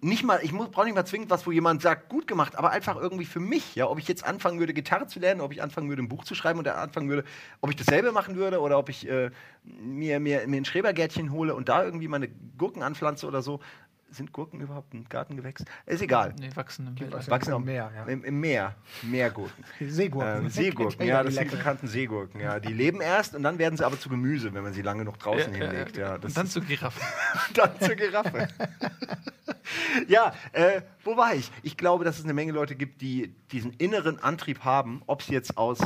[0.00, 2.96] nicht mal, ich brauche nicht mal zwingend was, wo jemand sagt, gut gemacht, aber einfach
[2.96, 5.90] irgendwie für mich, ja, ob ich jetzt anfangen würde, Gitarre zu lernen, ob ich anfangen
[5.90, 7.24] würde, ein Buch zu schreiben oder anfangen würde,
[7.60, 9.30] ob ich dasselbe machen würde oder ob ich äh,
[9.62, 13.60] mir, mir, mir ein Schrebergärtchen hole und da irgendwie meine Gurken anpflanze oder so.
[14.10, 15.64] Sind Gurken überhaupt ein Gartengewächs?
[15.86, 16.34] Ist egal.
[16.38, 18.04] nee, wachsen im was- Wachsen im Meer, ja.
[18.04, 18.76] Im, Im Meer.
[19.02, 19.64] Meergurken.
[19.80, 20.44] Seegurken.
[20.44, 22.40] Ähm, Seegurken, ja, das die sind die bekannten Seegurken.
[22.40, 25.04] Ja, die leben erst und dann werden sie aber zu Gemüse, wenn man sie lange
[25.04, 25.96] noch draußen Ja, hinlegt.
[25.96, 26.14] ja.
[26.14, 27.02] Und dann zu Giraffen.
[27.54, 28.46] dann zur Giraffe.
[30.08, 31.50] ja, äh, wo war ich?
[31.62, 35.28] Ich glaube, dass es eine Menge Leute gibt, die diesen inneren Antrieb haben, ob es
[35.28, 35.78] jetzt aus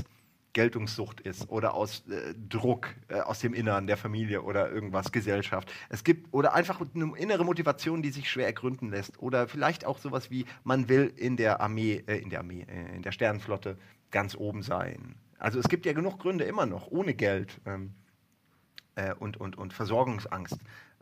[0.59, 5.73] Geltungssucht ist oder aus äh, Druck äh, aus dem Innern der Familie oder irgendwas, Gesellschaft.
[5.89, 9.23] Es gibt oder einfach eine innere Motivation, die sich schwer ergründen lässt.
[9.23, 12.97] Oder vielleicht auch sowas wie, man will in der Armee, äh, in der Armee, äh,
[12.97, 13.79] in der Sternenflotte
[14.11, 15.15] ganz oben sein.
[15.39, 17.61] Also es gibt ja genug Gründe immer noch, ohne Geld.
[17.65, 17.95] Ähm,
[18.97, 20.59] äh, und, und, und Versorgungsangst.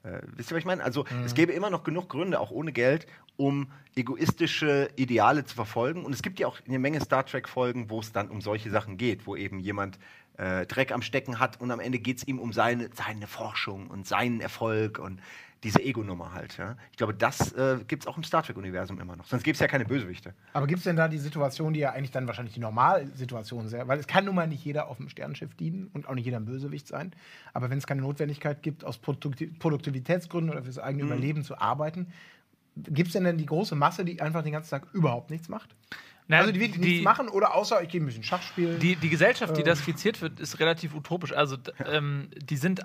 [0.07, 0.84] Äh, wisst ihr, was ich meine?
[0.84, 6.04] Also es gäbe immer noch genug Gründe, auch ohne Geld, um egoistische Ideale zu verfolgen.
[6.04, 8.96] Und es gibt ja auch eine Menge Star Trek-Folgen, wo es dann um solche Sachen
[8.96, 9.98] geht, wo eben jemand
[10.38, 13.88] äh, Dreck am Stecken hat und am Ende geht es ihm um seine, seine Forschung
[13.88, 15.20] und seinen Erfolg und
[15.64, 16.57] diese Ego-Nummer halt.
[16.59, 16.76] Ja?
[16.90, 19.26] Ich glaube, das äh, gibt es auch im Star Trek-Universum immer noch.
[19.26, 20.34] Sonst gäbe es ja keine Bösewichte.
[20.52, 23.88] Aber gibt es denn da die Situation, die ja eigentlich dann wahrscheinlich die Normalsituation sehr,
[23.88, 26.36] weil es kann nun mal nicht jeder auf dem Sternenschiff dienen und auch nicht jeder
[26.38, 27.12] ein Bösewicht sein.
[27.54, 32.09] Aber wenn es keine Notwendigkeit gibt, aus Produkti Produktivitätsgründen oder fürs eigene Überleben zu arbeiten,
[32.76, 35.74] gibt es denn dann die große Masse, die einfach den ganzen Tag überhaupt nichts macht?
[36.28, 38.78] Na, also die wirklich nichts machen oder außer ich gehe ein bisschen Schach spielen.
[38.80, 39.66] Die, die Gesellschaft, die Ähm.
[39.68, 41.32] da skizziert wird, ist relativ utopisch.
[41.32, 42.82] Also, d- ähm, die sind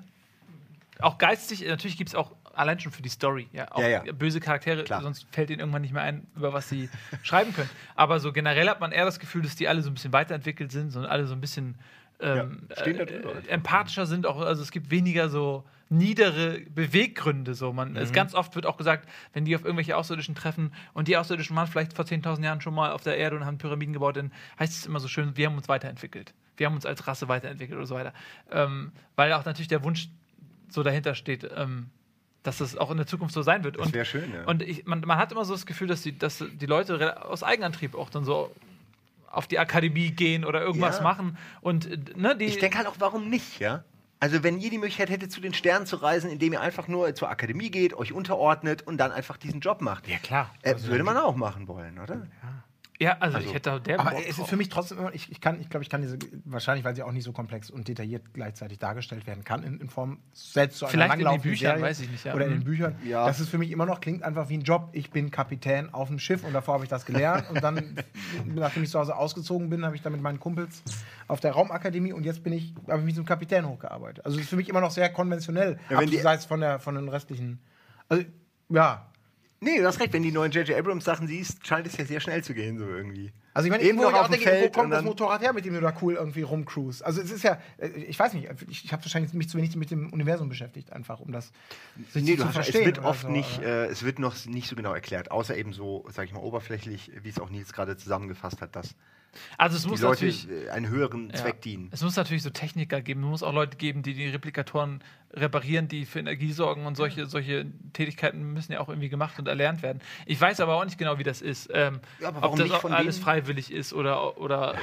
[0.99, 4.11] auch geistig, natürlich gibt es auch allein schon für die Story, ja, auch Ja, ja.
[4.13, 5.01] böse Charaktere, Klar.
[5.01, 6.89] sonst fällt ihnen irgendwann nicht mehr ein, über was sie
[7.23, 7.69] schreiben können.
[7.95, 10.71] Aber so generell hat man eher das Gefühl, dass die alle so ein bisschen weiterentwickelt
[10.71, 11.75] sind, sondern alle so ein bisschen
[12.19, 17.53] ähm, äh, äh, empathischer sind auch, also es gibt weniger so niedere Beweggründe.
[17.55, 17.73] So.
[17.73, 17.97] Man, Mhm.
[17.97, 21.55] es ganz oft wird auch gesagt, wenn die auf irgendwelche Außerirdischen treffen und die Außerirdischen
[21.55, 24.31] waren vielleicht vor 10.000 Jahren schon mal auf der Erde und haben Pyramiden gebaut, dann
[24.59, 26.33] heißt es immer so schön, wir haben uns weiterentwickelt.
[26.57, 28.13] Wir haben uns als Rasse weiterentwickelt oder so weiter.
[28.51, 30.09] Ähm, weil auch natürlich der Wunsch
[30.69, 31.89] so dahinter steht, ähm,
[32.43, 33.79] dass das auch in der Zukunft so sein wird.
[33.79, 34.45] Das wäre schön, ja.
[34.45, 37.43] und ich, man, man hat immer so das Gefühl, dass die, dass die Leute aus
[37.43, 38.51] Eigenantrieb auch dann so
[39.31, 41.03] auf die Akademie gehen oder irgendwas Ja.
[41.03, 41.37] machen.
[41.61, 43.83] Und ne, Ich denke halt auch, warum nicht, ja?
[44.19, 47.15] Also wenn ihr die Möglichkeit hättet, zu den Sternen zu reisen, indem ihr einfach nur
[47.15, 50.07] zur Akademie geht, euch unterordnet und dann einfach diesen Job macht.
[50.07, 50.53] ja, klar.
[50.61, 52.15] Äh, Also, würde man auch machen wollen, oder?
[52.15, 52.63] ja,
[53.09, 55.41] also, Also- ich hätte der Aber Bock es ist für mich trotzdem immer, ich, ich
[55.41, 58.33] kann, ich glaube, ich kann diese, wahrscheinlich, weil sie auch nicht so komplex und detailliert
[58.33, 61.81] gleichzeitig dargestellt werden kann, in, in Form selbst zu einer Vielleicht in den Büchern, Serie
[61.83, 62.33] weiß ich nicht, ja.
[62.35, 62.63] Oder in den Mhm.
[62.65, 62.95] Büchern.
[63.03, 63.25] Ja.
[63.25, 64.89] Das ist für mich immer noch, klingt einfach wie ein Job.
[64.91, 67.49] Ich bin Kapitän auf dem Schiff und davor habe ich das gelernt.
[67.49, 67.95] und dann,
[68.45, 70.83] nachdem ich zu Hause ausgezogen bin, habe ich dann mit meinen Kumpels
[71.27, 74.25] auf der Raumakademie und jetzt bin ich, habe ich mich zum Kapitän hochgearbeitet.
[74.25, 76.79] Also es ist für mich immer noch sehr konventionell, Ja, wenn die- abseits von, der,
[76.79, 77.59] von den restlichen.
[78.09, 78.23] Also,
[78.69, 79.07] ja.
[79.63, 80.75] Nee, du hast recht, wenn die neuen J.J.
[80.75, 83.31] Abrams Sachen siehst, scheint es ja sehr schnell zu gehen, so irgendwie.
[83.53, 85.41] Also ich meine, Eben wo noch ich auch auf dem denke, wo kommt das Motorrad
[85.43, 87.05] her, mit dem du da cool irgendwie rumcruise?
[87.05, 89.75] Also es ist ja, äh, ich weiß nicht, ich, ich habe wahrscheinlich mich zu wenig
[89.75, 91.51] mit dem Universum beschäftigt, einfach um das
[92.09, 92.85] sich Nee, zu hast, es verstehen.
[92.85, 95.73] wird oder oft so, nicht, äh, es wird noch nicht so genau erklärt, außer eben
[95.73, 98.95] so, sag ich mal, oberflächlich, wie es auch Nils gerade zusammengefasst hat, dass
[99.57, 100.47] Also es die muss Leute natürlich.
[100.49, 101.35] äh, einen höheren Ja.
[101.35, 101.89] Zweck dienen.
[101.91, 103.23] Es muss natürlich so Techniker geben.
[103.23, 105.03] Es muss auch Leute geben, die die Replikatoren
[105.33, 109.47] reparieren, die für Energie sorgen und solche, solche Tätigkeiten müssen ja auch irgendwie gemacht und
[109.47, 110.01] erlernt werden.
[110.25, 111.69] Ich weiß aber auch nicht genau, wie das ist.
[111.73, 114.77] Ähm, Ja, aber ob warum das nicht von alles freiwillig ist oder, oder äh,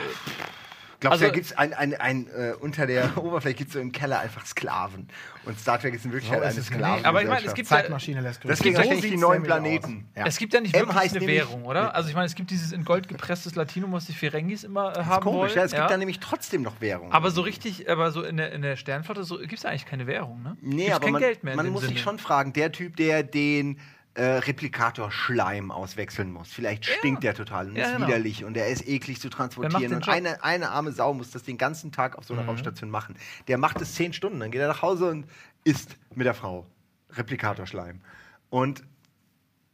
[1.00, 3.74] Glaubst du, Also- da gibt es ein, ein, ein, äh, unter der Oberfläche gibt es
[3.74, 5.08] so im Keller einfach Sklaven.
[5.44, 7.04] Und Star Trek ist in Wirklichkeit eine Sklaven.
[7.06, 8.56] aber ich meine, es gibt ja, Zeitmaschine lässt grüßen.
[8.56, 9.42] Deswegen So ständig die neuen.
[9.44, 10.08] Planeten.
[10.16, 10.26] Ja.
[10.26, 11.94] es gibt ja nicht M wirklich heißt eine Währung, oder?
[11.94, 14.94] Also ich meine, es gibt dieses in Gold gepresstes Latinum, was die Ferengis immer äh,
[14.94, 15.56] Das ist haben komisch, wollen.
[15.56, 15.88] ja, es gibt ja.
[15.88, 17.12] da nämlich trotzdem noch Währung.
[17.12, 20.06] aber so richtig, aber so in der, in der Sternflotte so, gibt es eigentlich keine
[20.06, 20.56] Währung, ne?
[20.60, 21.56] Nee, Gibt's aber kein man, Geld mehr.
[21.56, 22.00] man muss sich Sinne.
[22.00, 23.78] schon fragen, der Typ, der den
[24.18, 26.48] äh, Replikator-Schleim auswechseln muss.
[26.48, 28.06] Vielleicht stinkt der total und Ja, ist genau.
[28.08, 29.94] widerlich und er ist eklig zu transportieren.
[29.94, 32.48] Und eine, eine arme Sau muss das den ganzen Tag auf so einer Mhm.
[32.48, 33.16] Raumstation machen.
[33.46, 35.26] Der macht es zehn Stunden, dann geht er nach Hause und
[35.64, 36.66] isst mit der Frau.
[37.10, 38.00] Replikatorschleim.
[38.50, 38.82] Und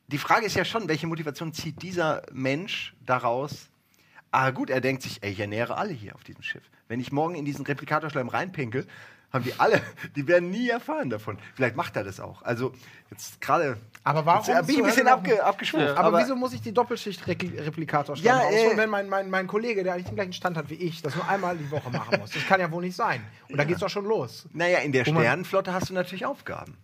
[0.09, 3.71] die Frage ist ja schon, welche Motivation zieht dieser Mensch daraus?
[4.31, 6.65] Ah, gut, er denkt sich, ey, ich ernähre alle hier auf diesem Schiff.
[6.89, 8.87] Wenn ich morgen in diesen Replikatorschleim reinpinkel,
[9.35, 9.83] haben die alle,
[10.17, 11.39] die werden nie erfahren davon.
[11.55, 12.43] Vielleicht macht er das auch.
[12.43, 12.73] Also
[13.11, 13.77] jetzt gerade.
[14.05, 15.97] Aber warum Jetzt bin ich ein bisschen abge, abgeschwuft.
[15.97, 20.07] Aber, wieso muss ich die Doppelschicht-Replikator Ja, äh, wenn mein, mein, mein Kollege, der eigentlich
[20.07, 22.31] den gleichen Stand hat wie ich, das nur einmal die Woche machen muss?
[22.31, 23.21] Das kann ja wohl nicht sein.
[23.49, 24.47] Und da geht's doch schon los.
[24.53, 26.77] Naja, in der Sternenflotte hast du natürlich Aufgaben.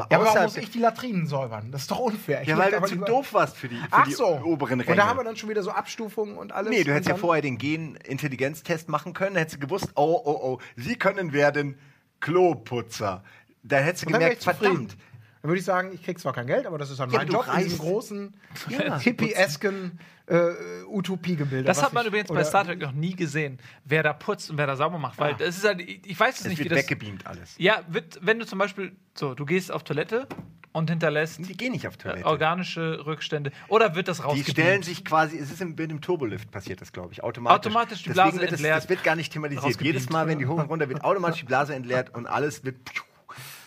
[0.00, 1.70] Aber, Ja, aber warum muss ich die Latrinen säubern?
[1.72, 2.42] Das ist doch unfair.
[2.42, 4.26] Ich ja, weil du zu doof warst für die, für Ach die so.
[4.44, 4.90] oberen Ränge.
[4.92, 6.70] Und da haben wir dann schon wieder so Abstufungen und alles.
[6.70, 10.38] Nee, du hättest ja dann- vorher den Gen-Intelligenztest machen können, hättest du gewusst, oh, oh,
[10.42, 11.78] oh, sie können werden
[12.20, 13.22] Kloputzer.
[13.62, 14.96] Da hättest du dann gemerkt, verdammt.
[15.42, 17.28] Dann würde ich sagen, ich krieg zwar kein Geld, aber das ist dann Ja, mein
[17.28, 18.36] Job in diesem reist- großen,
[18.68, 18.98] Ja.
[18.98, 21.64] hippie-esken äh, Utopiegebilde.
[21.64, 24.58] Das hat man ich- übrigens bei Star Trek noch nie gesehen, wer da putzt und
[24.58, 25.18] wer da sauber macht.
[25.18, 26.78] Weil das ist halt, ich weiß es Es nicht, wie wird das.
[26.80, 27.54] weggebeamt alles.
[27.58, 30.26] Ja, wird, wenn du zum Beispiel, so, du gehst auf Toilette
[30.72, 32.26] und hinterlässt Die gehen nicht auf äh, Toilette.
[32.26, 33.50] organische Rückstände.
[33.68, 34.50] Oder wird das Die rausgebeamt?
[34.50, 37.56] stellen sich quasi, es ist im, mit dem Turbolift passiert das, glaube ich, automatisch.
[37.68, 38.76] Automatisch die Deswegen Blase wird das, entleert.
[38.76, 39.80] das wird gar nicht thematisiert.
[39.80, 42.76] Jedes Mal, wenn die hoch und runter wird, automatisch die Blase entleert und alles wird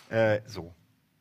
[0.10, 0.74] äh, so.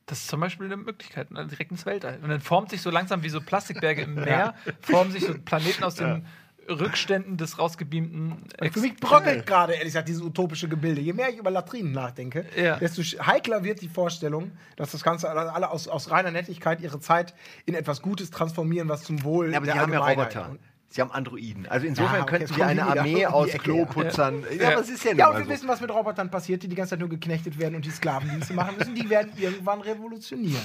[0.09, 1.46] Das ist zum Beispiel eine Möglichkeit, ne?
[1.46, 2.18] direkt ins Weltall.
[2.22, 5.84] Und dann formt sich so langsam wie so Plastikberge im Meer, formen sich so Planeten
[5.84, 6.24] aus den
[6.68, 8.44] Rückständen des rausgebeamten.
[8.72, 11.00] Für mich bröckelt gerade, ehrlich gesagt, dieses utopische Gebilde.
[11.00, 12.76] Je mehr ich über Latrinen nachdenke, Ja.
[12.76, 17.34] desto heikler wird die Vorstellung, dass das Ganze alle aus, aus reiner Nettigkeit ihre Zeit
[17.66, 20.56] in etwas Gutes transformieren, was zum Wohl Ja, aber der sie haben ja Roboter.
[20.91, 21.66] Sie haben Androiden.
[21.68, 23.84] Also insofern Ja, okay, könnten sie eine Armee aus Ecke, ja.
[23.84, 24.43] Kloputzern.
[24.51, 24.68] Ja, Ja.
[24.72, 25.51] aber es ist ja, Ja, nun und wir so.
[25.53, 28.55] wissen, was mit Robotern passiert, die die ganze Zeit nur geknechtet werden und die Sklavendienste
[28.55, 28.95] machen müssen.
[28.95, 30.62] Die werden irgendwann revolutionieren.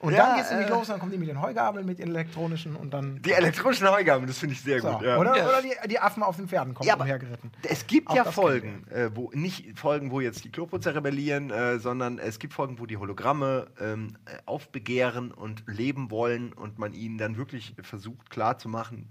[0.00, 2.08] Und Ja, dann geht's nämlich äh, los, dann kommen die mit den Heugabeln, mit ihren
[2.10, 3.22] elektronischen und dann.
[3.22, 4.90] Die elektronischen Heugaben, das finde ich sehr So.
[4.90, 5.02] gut.
[5.02, 5.16] Ja.
[5.16, 5.44] Oder, Ja.
[5.48, 7.52] oder die, die Affen auf den Pferden kommen Ja, aber umhergeritten.
[7.62, 11.50] Es gibt Auch ja das Folgen, äh, wo nicht Folgen, wo jetzt die Kloputzer rebellieren,
[11.50, 16.80] äh, sondern es gibt Folgen, wo die Hologramme ähm, äh, aufbegehren und leben wollen und
[16.80, 19.06] man ihnen dann wirklich versucht klarzumachen,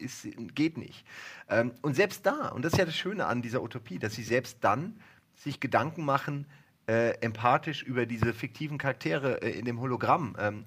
[0.00, 1.04] ist, geht nicht.
[1.48, 4.22] Ähm, und selbst da, und das ist ja das Schöne an dieser Utopie, dass sie
[4.22, 4.98] selbst dann
[5.34, 6.46] sich Gedanken machen,
[6.86, 10.36] äh, empathisch über diese fiktiven Charaktere äh, in dem Hologramm.
[10.38, 10.64] Ähm,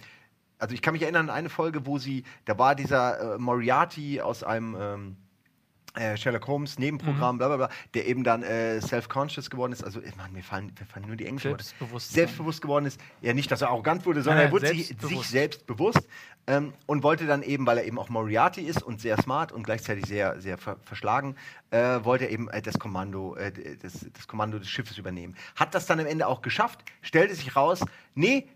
[0.57, 4.21] also ich kann mich erinnern an eine Folge, wo sie, da war dieser äh, Moriarty
[4.21, 5.22] aus einem ähm, äh,
[6.17, 9.83] Sherlock Holmes Nebenprogramm, bla bla bla, der eben dann äh, self-conscious geworden ist.
[9.83, 11.63] Also, äh, Mann, mir fallen, mir fallen nur die englischen Worte.
[11.63, 12.15] Selbstbewusstsein.
[12.15, 12.99] Selbstbewusst geworden ist.
[13.21, 15.21] Ja, nicht, dass er arrogant wurde, sondern Nein, er wurde sich, selbstbewusst.
[15.21, 16.07] sich selbst bewusst
[16.47, 19.63] ähm, und wollte dann eben, weil er eben auch Moriarty ist und sehr smart und
[19.63, 21.35] gleichzeitig sehr, sehr ver verschlagen,
[21.71, 25.35] äh, wollte er eben äh, das, Kommando, äh, das, das Kommando des Schiffes übernehmen.
[25.55, 27.81] Hat das dann am Ende auch geschafft, stellte sich raus,
[28.15, 28.47] nee,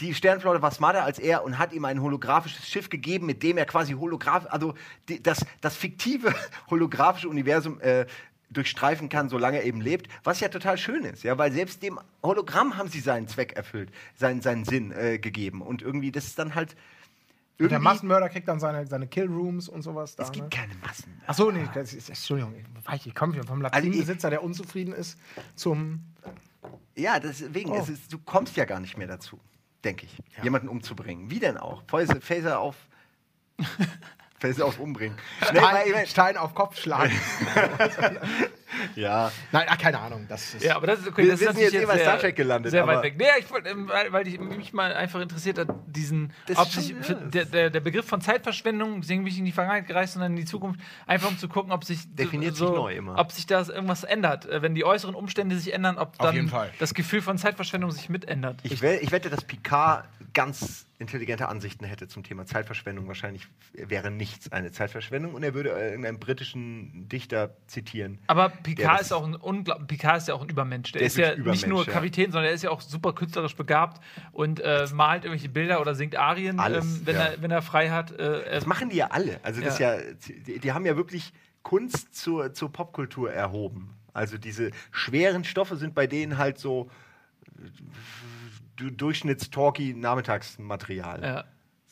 [0.00, 3.56] die Sternflotte war smarter als er und hat ihm ein holographisches Schiff gegeben, mit dem
[3.58, 4.74] er quasi holographisch, also
[5.08, 6.34] die, das, das fiktive
[6.70, 8.06] holographische Universum äh,
[8.50, 11.98] durchstreifen kann, solange er eben lebt, was ja total schön ist, ja, weil selbst dem
[12.22, 16.38] Hologramm haben sie seinen Zweck erfüllt, seinen, seinen Sinn äh, gegeben und irgendwie, das ist
[16.38, 16.76] dann halt Und
[17.58, 20.22] der irgendwie, Massenmörder kriegt dann seine, seine Killrooms und sowas da.
[20.24, 20.34] es Ne?
[20.36, 21.20] gibt keine Massen.
[21.26, 22.54] Achso, nee, das ist, Entschuldigung,
[23.04, 25.18] ich komme vom Also Latrinenbesitzer, der unzufrieden ist,
[25.56, 26.04] zum.
[26.94, 27.78] Ja, deswegen, Oh.
[27.80, 29.38] es ist, du kommst ja gar nicht mehr dazu,
[29.86, 31.30] denke ich, jemanden umzubringen.
[31.30, 31.82] Wie denn auch?
[31.86, 32.76] Phaser, auf.
[34.38, 35.16] Phaser auf umbringen.
[35.52, 37.12] Nee, ich mein- Stein auf Kopf schlagen.
[38.96, 40.26] ja, Nein, ach, keine Ahnung.
[40.28, 41.22] Das ist, Ja, aber das ist okay.
[41.24, 43.02] Wir- das wir ist sind jetzt eh bei sehr, Star Trek gelandet, Sehr aber- weit
[43.04, 43.14] weg.
[43.18, 46.68] Nee, ich wollte, ähm, weil, weil ich, mich mal einfach interessiert hat, diesen, Das ob
[46.68, 50.14] sich ja, der, der, der Begriff von Zeitverschwendung, deswegen bin ich in die Vergangenheit gereist,
[50.14, 53.18] sondern in die Zukunft, einfach um zu gucken, ob sich Definiert so, sich neu immer.
[53.18, 56.94] ob sich da irgendwas ändert, Äh, wenn die äußeren Umstände sich ändern, ob dann das
[56.94, 58.60] Gefühl von Zeitverschwendung sich mitändert.
[58.62, 63.06] ich, ich wette, dass Picard ganz intelligente Ansichten hätte zum Thema Zeitverschwendung.
[63.06, 68.18] Wahrscheinlich wäre nichts eine Zeitverschwendung und er würde äh, irgendeinen britischen Dichter zitieren.
[68.26, 70.92] Aber Picard ist auch ein unglaub Picard ist ja auch ein Übermensch.
[70.92, 71.92] Der, Der ist, ja wirklich nicht nur Übermensch, ja.
[71.94, 74.02] Kapitän, sondern er ist ja auch super künstlerisch begabt
[74.32, 77.22] und äh, malt irgendwelche Bilder oder singt Arien, Alles, ähm, wenn, ja.
[77.22, 78.12] er, wenn er frei hat.
[78.12, 79.40] Äh, Das machen die ja alle.
[79.42, 79.94] Also das Ja.
[79.96, 80.00] ja,
[80.46, 81.32] die, die haben ja wirklich
[81.62, 83.94] Kunst zur, zur Popkultur erhoben.
[84.12, 86.88] Also diese schweren Stoffe sind bei denen halt so
[87.58, 91.22] äh, Durchschnitts-Talkie-Nachmittagsmaterial.
[91.22, 91.44] ja.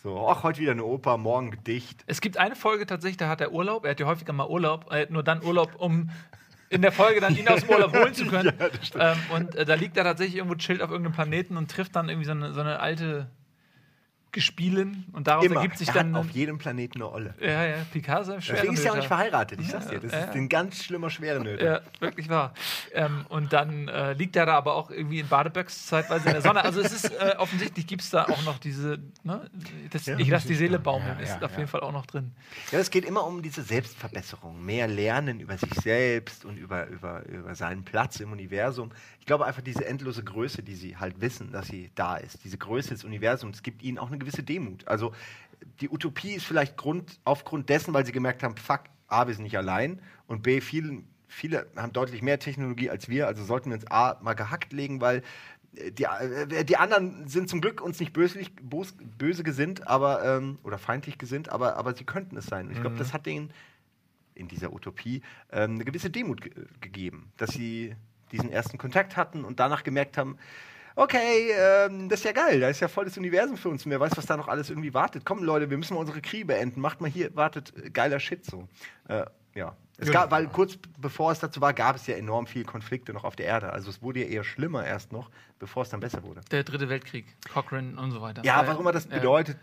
[0.02, 2.04] So, ach, heute wieder eine Oper, morgen Gedicht.
[2.06, 3.86] Es gibt eine Folge tatsächlich, da hat er Urlaub.
[3.86, 4.88] Er hat ja häufiger mal Urlaub.
[4.90, 6.10] Er hat nur dann Urlaub, um
[6.74, 8.52] in der Folge dann ihn aus dem Urlaub holen zu können.
[8.98, 12.08] ähm, und äh, da liegt er tatsächlich irgendwo chillt auf irgendeinem Planeten und trifft dann
[12.08, 13.28] irgendwie so eine, so eine alte
[14.34, 15.04] Gespielin.
[15.12, 15.56] Und daraus Immer.
[15.56, 16.14] ergibt sich er dann.
[16.14, 17.34] hat auf jedem Planeten eine Olle.
[17.40, 20.00] ja, ja, Picard ist ein schwerer Deswegen ist er auch nicht verheiratet, ich sag's dir.
[20.00, 20.32] Das Ja, ist ja.
[20.32, 21.64] ein ganz schlimmer Schwerenöter.
[21.64, 22.52] Ja, wirklich wahr.
[22.92, 26.42] Ähm, und dann äh, liegt er da aber auch irgendwie in Badeböcks zeitweise in der
[26.42, 26.64] Sonne.
[26.64, 29.48] Also es ist äh, offensichtlich gibt es da auch noch diese, ne,
[29.90, 31.58] das, Ja, ich lasse die Seele baumeln, Ja, ist ja, auf ja.
[31.58, 32.32] jeden Fall auch noch drin.
[32.72, 37.24] Ja, es geht immer um diese Selbstverbesserung, mehr Lernen über sich selbst und über, über,
[37.26, 38.90] über seinen Platz im Universum.
[39.20, 42.58] Ich glaube einfach diese endlose Größe, die sie halt wissen, dass sie da ist, diese
[42.58, 44.86] Größe des Universums, gibt ihnen auch eine gewisse Demut.
[44.88, 45.12] Also
[45.80, 49.44] die Utopie ist vielleicht Grund, aufgrund dessen, weil sie gemerkt haben, fuck, A, wir sind
[49.44, 53.76] nicht allein und B, viel, viele haben deutlich mehr Technologie als wir, also sollten wir
[53.76, 55.22] uns A mal gehackt legen, weil
[55.76, 60.24] äh, die, äh, die anderen sind zum Glück uns nicht böslich, bos, böse gesinnt, aber
[60.24, 62.66] ähm, oder feindlich gesinnt, aber, aber sie könnten es sein.
[62.66, 63.50] Und ich glaube, das hat denen
[64.34, 65.22] in dieser Utopie
[65.52, 67.94] ähm, eine gewisse Demut ge gegeben, dass sie
[68.32, 70.38] diesen ersten Kontakt hatten und danach gemerkt haben,
[70.96, 73.90] okay, ähm, das ist ja geil, da ist ja voll das Universum für uns und
[73.90, 75.24] wer weiß, was da noch alles irgendwie wartet.
[75.24, 78.44] Komm, Leute, wir müssen mal unsere Kriege beenden, macht mal hier, wartet, äh, geiler Shit
[78.44, 78.68] so.
[79.08, 79.24] Äh,
[79.54, 79.76] ja.
[79.96, 83.22] Es gab, weil kurz bevor es dazu war, gab es ja enorm viele Konflikte noch
[83.22, 83.72] auf der Erde.
[83.72, 85.30] Also es wurde ja eher schlimmer erst noch,
[85.60, 86.40] bevor es dann besser wurde.
[86.50, 88.42] Der dritte Weltkrieg, Cochrane und so weiter.
[88.44, 89.56] Ja, Äh, warum immer das äh, bedeutet,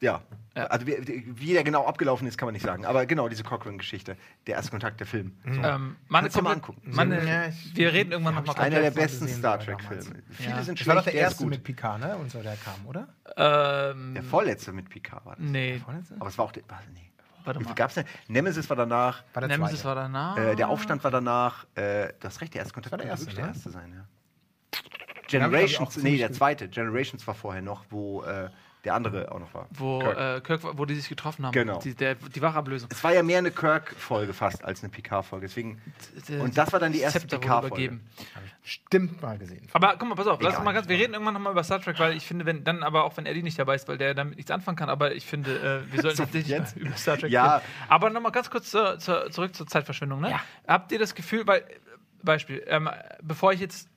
[0.00, 0.20] ja.
[0.56, 0.64] Ja.
[0.68, 2.86] Also wie, wie der genau abgelaufen ist, kann man nicht sagen.
[2.86, 4.16] Aber genau, diese Cochrane-Geschichte,
[4.46, 5.36] der erste Kontakt, der Film.
[5.44, 5.60] So.
[5.62, 6.80] Ähm, du mal angucken.
[6.98, 9.58] eine- Ja, ich- wir reden irgendwann noch mal Einer der besten Star.
[9.60, 10.22] Trek-Filme.
[10.30, 10.62] Viele Ja.
[10.62, 11.50] sind Das war doch schlecht, der der erste gut.
[11.50, 12.16] mit Picard, ne?
[12.16, 13.08] Und so, der kam, oder?
[13.36, 15.44] Ähm, Der vorletzte mit Picard war das.
[15.44, 15.78] nee,
[16.18, 16.62] Aber es war auch der.
[16.68, 17.10] Was, nee.
[17.44, 17.74] warte mal.
[17.74, 18.06] gab's denn?
[18.28, 19.24] Nemesis war danach.
[19.34, 19.88] War der Nemesis zweite.
[19.88, 20.38] war danach.
[20.38, 21.66] Äh, der Aufstand war danach.
[21.74, 23.50] Äh, du hast recht, der erste Kontakt war der erste, der ne?
[23.50, 24.06] erste sein, ja.
[25.28, 26.68] Generations, nee, der zweite.
[26.68, 28.48] Generations war vorher noch, wo äh,
[28.86, 29.66] der andere auch noch war.
[29.70, 30.18] wo Kirk.
[30.18, 31.52] Äh, Kirk, wo die sich getroffen haben.
[31.52, 31.78] Genau.
[31.80, 32.88] Die, der, die Wachablösung.
[32.90, 35.46] es war ja mehr eine Kirk-Folge fast als eine Picard-Folge.
[35.46, 35.82] Deswegen.
[36.40, 37.66] Und das war dann die erste Picard-Folge.
[37.66, 38.00] übergeben.
[38.62, 39.68] Stimmt mal gesehen.
[39.72, 40.60] Aber guck mal, pass auf, lass Egal.
[40.60, 42.82] uns mal ganz, wir reden irgendwann nochmal über Star Trek, weil ich finde, wenn dann
[42.82, 45.26] aber auch wenn Eddie nicht dabei ist, weil der damit nichts anfangen kann, aber ich
[45.26, 46.76] finde, äh, wir sollten So, tatsächlich jetzt?
[46.76, 47.56] über Star Trek Ja.
[47.56, 47.66] reden.
[47.88, 50.20] Aber nochmal ganz kurz zur, zur, zurück zur Zeitverschwendung.
[50.20, 50.30] Ne?
[50.30, 50.40] Ja.
[50.66, 51.64] Habt ihr das Gefühl, weil,
[52.22, 52.88] Beispiel, ähm,
[53.22, 53.88] bevor ich jetzt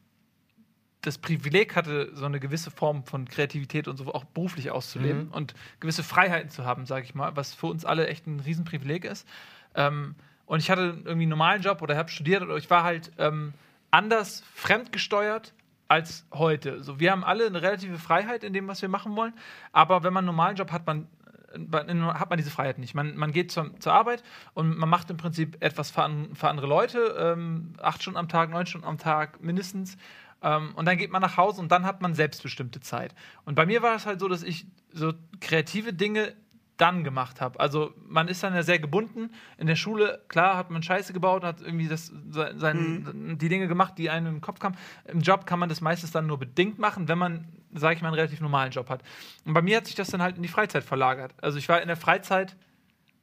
[1.02, 5.34] das Privileg hatte, so eine gewisse Form von Kreativität und so auch beruflich auszuleben Mhm.
[5.34, 9.06] und gewisse Freiheiten zu haben, sage ich mal, was für uns alle echt ein Riesenprivileg
[9.06, 9.28] ist.
[9.76, 13.12] Ähm, und ich hatte irgendwie einen normalen Job oder habe studiert oder ich war halt
[13.18, 13.54] ähm,
[13.92, 15.54] anders fremdgesteuert
[15.88, 16.84] als heute.
[16.84, 19.34] So, wir haben alle eine relative Freiheit in dem, was wir machen wollen,
[19.72, 21.08] aber wenn man einen normalen Job hat, man
[21.52, 22.94] hat man diese Freiheit nicht.
[22.94, 24.24] Man, man geht zum, zur Arbeit
[24.54, 28.28] und man macht im Prinzip etwas für, an, für andere Leute, ähm, acht Stunden am
[28.28, 29.98] Tag, neun Stunden am Tag mindestens.
[30.42, 33.14] Ähm, und dann geht man nach Hause und dann hat man selbstbestimmte Zeit.
[33.46, 36.34] Und bei mir war es halt so, dass ich so kreative Dinge
[36.78, 37.60] dann gemacht habe.
[37.60, 39.32] Also man ist dann ja sehr gebunden.
[39.58, 43.68] In der Schule, klar, hat man Scheiße gebaut, hat irgendwie das, se- sein, die Dinge
[43.68, 44.78] gemacht, die einem im Kopf kamen.
[45.04, 48.08] Im Job kann man das meistens dann nur bedingt machen, wenn man, sage ich mal,
[48.08, 49.04] einen relativ normalen Job hat.
[49.44, 51.34] Und bei mir hat sich das dann halt in die Freizeit verlagert.
[51.42, 52.56] Also ich war in der Freizeit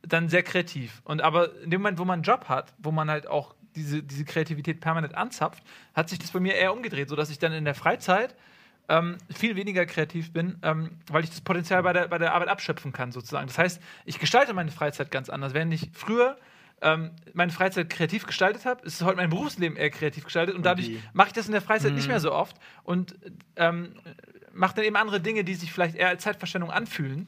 [0.02, 1.00] dann sehr kreativ.
[1.04, 4.03] Und aber in dem Moment, wo man einen Job hat, wo man halt auch diese,
[4.03, 5.62] diese Kreativität permanent anzapft,
[5.95, 8.35] hat sich das bei mir eher umgedreht, sodass ich dann in der Freizeit
[8.89, 12.49] ähm, viel weniger kreativ bin, ähm, weil ich das Potenzial bei der, bei der Arbeit
[12.49, 13.47] abschöpfen kann, sozusagen.
[13.47, 15.55] Das heißt, ich gestalte meine Freizeit ganz anders.
[15.55, 16.37] Während ich früher
[16.83, 20.91] ähm, meine Freizeit kreativ gestaltet habe, ist heute mein Berufsleben eher kreativ gestaltet und dadurch
[21.14, 23.16] mache ich das in der Freizeit nicht mehr so oft und
[23.57, 23.95] ähm,
[24.53, 27.27] mache dann eben andere Dinge, die sich vielleicht eher als Zeitverschwendung anfühlen.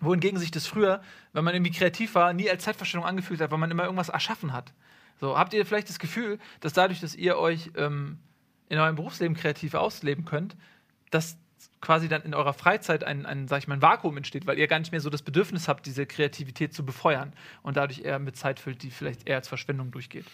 [0.00, 3.58] Wohingegen sich das früher, wenn man irgendwie kreativ war, nie als Zeitverschwendung angefühlt hat, weil
[3.58, 4.72] man immer irgendwas erschaffen hat.
[5.20, 8.18] So, habt ihr vielleicht das Gefühl, dass dadurch, dass ihr euch ähm,
[8.68, 10.56] in eurem Berufsleben kreativ ausleben könnt,
[11.10, 11.38] dass
[11.80, 14.66] quasi dann in eurer Freizeit ein, ein, sag ich mal, ein Vakuum entsteht, weil ihr
[14.66, 18.36] gar nicht mehr so das Bedürfnis habt, diese Kreativität zu befeuern und dadurch eher mit
[18.36, 20.26] Zeit füllt, die vielleicht eher als Verschwendung durchgeht.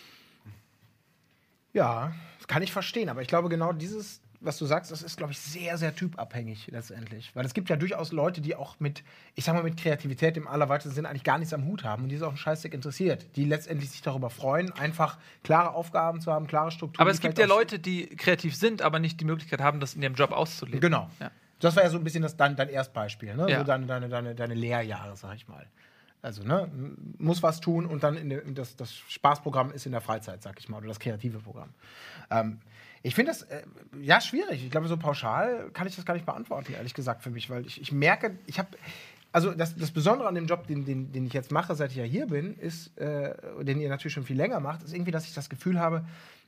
[1.72, 5.16] Ja, das kann ich verstehen, aber ich glaube genau dieses, was du sagst, das ist,
[5.16, 7.30] glaube ich, sehr, sehr typabhängig letztendlich.
[7.34, 9.02] Weil es gibt ja durchaus Leute, die auch mit,
[9.34, 12.08] ich sag mal, mit Kreativität im allerweitesten Sinn eigentlich gar nichts am Hut haben und
[12.08, 16.32] die ist auch ein Scheißdreck interessiert, die letztendlich sich darüber freuen, einfach klare Aufgaben zu
[16.32, 17.02] haben, klare Strukturen.
[17.02, 20.02] Aber es gibt ja Leute, die kreativ sind, aber nicht die Möglichkeit haben, das in
[20.02, 20.80] ihrem Job auszuleben.
[20.80, 21.10] Genau.
[21.20, 21.30] Ja.
[21.60, 23.50] Das war ja so ein bisschen das, dein, dein Erstbeispiel, ne?
[23.50, 23.58] Ja.
[23.58, 25.66] So deine, deine, deine, deine Lehrjahre, sag ich mal.
[26.22, 26.70] Also, ne,
[27.18, 30.58] muss was tun und dann in der, das, das Spaßprogramm ist in der Freizeit, sag
[30.58, 31.70] ich mal, oder das kreative Programm.
[32.30, 32.60] Ähm,
[33.02, 33.62] ich finde das, äh,
[34.00, 34.62] ja, schwierig.
[34.64, 37.66] Ich glaube, so pauschal kann ich das gar nicht beantworten, ehrlich gesagt, für mich, weil
[37.66, 38.68] ich, ich merke, ich habe,
[39.32, 41.96] also das, das Besondere an dem Job, den, den, den ich jetzt mache, seit ich
[41.96, 43.34] ja hier bin, ist, äh,
[43.64, 46.04] den ihr natürlich schon viel länger macht, ist irgendwie, dass ich das Gefühl habe,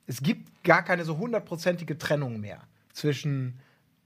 [0.06, 2.60] es gibt gar keine so hundertprozentige Trennung mehr
[2.92, 3.58] zwischen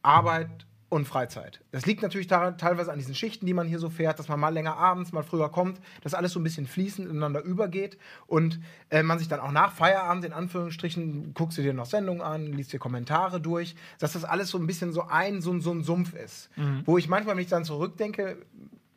[0.02, 1.60] Arbeit und Freizeit.
[1.72, 4.50] Das liegt natürlich teilweise an diesen Schichten, die man hier so fährt, dass man mal
[4.54, 8.60] länger abends, mal früher kommt, dass alles so ein bisschen fließend ineinander übergeht und
[8.90, 12.52] äh, man sich dann auch nach Feierabend, in Anführungsstrichen, guckst du dir noch Sendungen an,
[12.52, 15.72] liest dir Kommentare durch, dass das alles so ein bisschen so ein, so, ein- so
[15.72, 16.50] ein Sumpf ist.
[16.84, 18.38] Wo ich manchmal, wenn ich dann zurückdenke,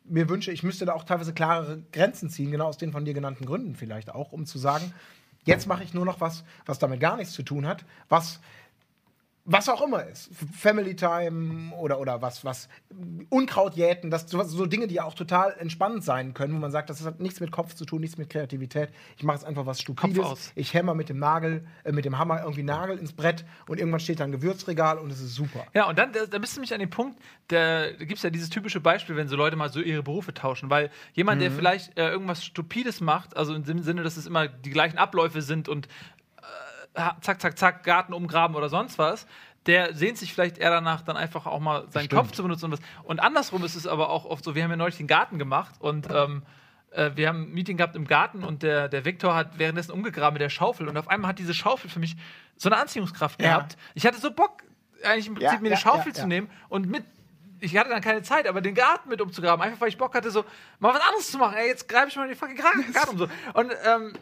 [0.04, 3.14] mir wünsche, ich müsste da auch teilweise klarere Grenzen ziehen, genau aus den von dir
[3.14, 4.92] genannten Gründen vielleicht auch, um zu sagen,
[5.44, 8.40] jetzt mache ich nur noch was, was damit gar nichts zu tun hat, was
[9.52, 10.30] was auch immer ist.
[10.56, 12.68] Family Time oder, oder was, was
[13.30, 16.70] Unkraut jäten, das, so, so Dinge, die ja auch total entspannend sein können, wo man
[16.70, 18.90] sagt, das hat nichts mit Kopf zu tun, nichts mit Kreativität.
[19.16, 20.52] Ich mache jetzt einfach was Stupides.
[20.54, 24.00] Ich hämmer mit dem Nagel, äh, mit dem Hammer irgendwie Nagel ins Brett und irgendwann
[24.00, 25.66] steht da ein Gewürzregal und es ist super.
[25.74, 28.50] Ja, und dann, da, bist du mich an den Punkt, da, gibt es ja dieses
[28.50, 31.42] typische Beispiel, wenn so Leute mal so ihre Berufe tauschen, weil jemand, Mhm.
[31.42, 34.98] der vielleicht äh, irgendwas Stupides macht, also im Sin- Sinne, dass es immer die gleichen
[34.98, 35.88] Abläufe sind und
[36.94, 39.26] zack, zack, zack, Garten umgraben oder sonst was,
[39.66, 42.22] der sehnt sich vielleicht eher danach, dann einfach auch mal seinen Stimmt.
[42.22, 42.80] Kopf zu benutzen und was.
[43.04, 45.74] Und andersrum ist es aber auch oft so, wir haben ja neulich den Garten gemacht
[45.80, 46.42] und ähm,
[46.92, 50.34] äh, wir haben ein Meeting gehabt im Garten und der, der Viktor hat währenddessen umgegraben
[50.34, 52.16] mit der Schaufel und auf einmal hat diese Schaufel für mich
[52.56, 53.48] so eine Anziehungskraft Ja.
[53.48, 53.76] gehabt.
[53.94, 54.62] Ich hatte so Bock,
[55.04, 57.04] eigentlich im Prinzip Ja, mir eine ja, Schaufel ja, zu nehmen und mit.
[57.62, 60.30] Ich hatte dann keine Zeit, aber den Garten mit umzugraben, einfach weil ich Bock hatte,
[60.30, 60.46] so
[60.78, 61.56] mal was anderes zu machen.
[61.58, 63.28] Ey, jetzt greife ich mal den fucking Garten um so.
[63.52, 64.14] Und ähm,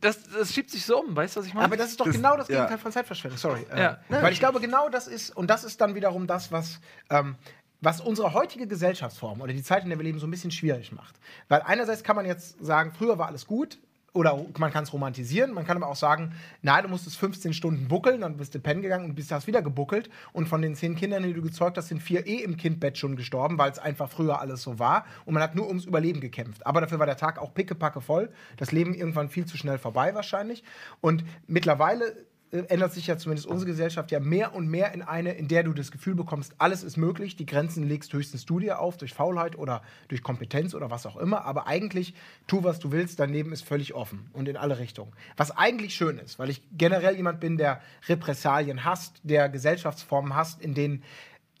[0.00, 1.64] das, das schiebt sich so um, weißt du, was ich meine?
[1.66, 2.54] Aber das ist doch Das- genau das ja.
[2.56, 3.38] Gegenteil von Zeitverschwendung.
[3.38, 3.66] Sorry.
[3.76, 3.98] Ja.
[4.08, 6.80] Weil ich glaube, genau das ist, und das ist dann wiederum das, was,
[7.10, 7.36] ähm,
[7.80, 10.92] was unsere heutige Gesellschaftsform oder die Zeit, in der wir leben, so ein bisschen schwierig
[10.92, 11.16] macht.
[11.48, 13.78] Weil einerseits kann man jetzt sagen, früher war alles gut.
[14.14, 17.88] Oder man kann es romantisieren, man kann aber auch sagen, nein, du musstest 15 Stunden
[17.88, 20.10] buckeln, dann bist du pennen gegangen und bist hast wieder gebuckelt.
[20.34, 23.16] Und von den zehn Kindern, die du gezeugt hast, sind vier eh im Kindbett schon
[23.16, 25.06] gestorben, weil es einfach früher alles so war.
[25.24, 26.66] Und man hat nur ums Überleben gekämpft.
[26.66, 28.30] Aber dafür war der Tag auch pickepacke voll.
[28.58, 30.62] Das Leben irgendwann viel zu schnell vorbei wahrscheinlich.
[31.00, 32.14] Und mittlerweile
[32.52, 35.72] ändert sich ja zumindest unsere Gesellschaft ja mehr und mehr in eine, in der du
[35.72, 39.56] das Gefühl bekommst, alles ist möglich, die Grenzen legst höchstens du dir auf, durch Faulheit
[39.56, 42.14] oder durch Kompetenz oder was auch immer, aber eigentlich
[42.46, 45.12] tu, was du willst, dein Leben ist völlig offen und in alle Richtungen.
[45.38, 50.60] Was eigentlich schön ist, weil ich generell jemand bin, der Repressalien hasst, der Gesellschaftsformen hasst,
[50.60, 51.02] in denen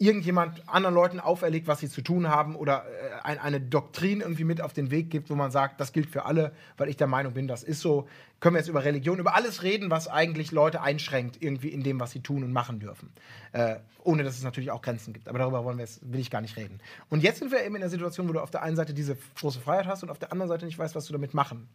[0.02, 4.42] irgendjemand anderen Leuten auferlegt, was sie zu tun haben oder äh, ein, eine Doktrin irgendwie
[4.42, 7.06] mit auf den Weg gibt, wo man sagt, das gilt für alle, weil ich der
[7.06, 8.08] Meinung bin, das ist so.
[8.40, 12.00] Können wir jetzt über Religion, über alles reden, was eigentlich Leute einschränkt irgendwie in dem,
[12.00, 13.12] was sie tun und machen dürfen.
[13.52, 15.28] Äh, ohne dass es natürlich auch Grenzen gibt.
[15.28, 16.80] Aber darüber wollen wir jetzt, will ich gar nicht reden.
[17.08, 19.16] Und jetzt sind wir eben in der Situation, wo du auf der einen Seite diese
[19.36, 21.68] große Freiheit hast und auf der anderen Seite nicht weißt, was du damit machen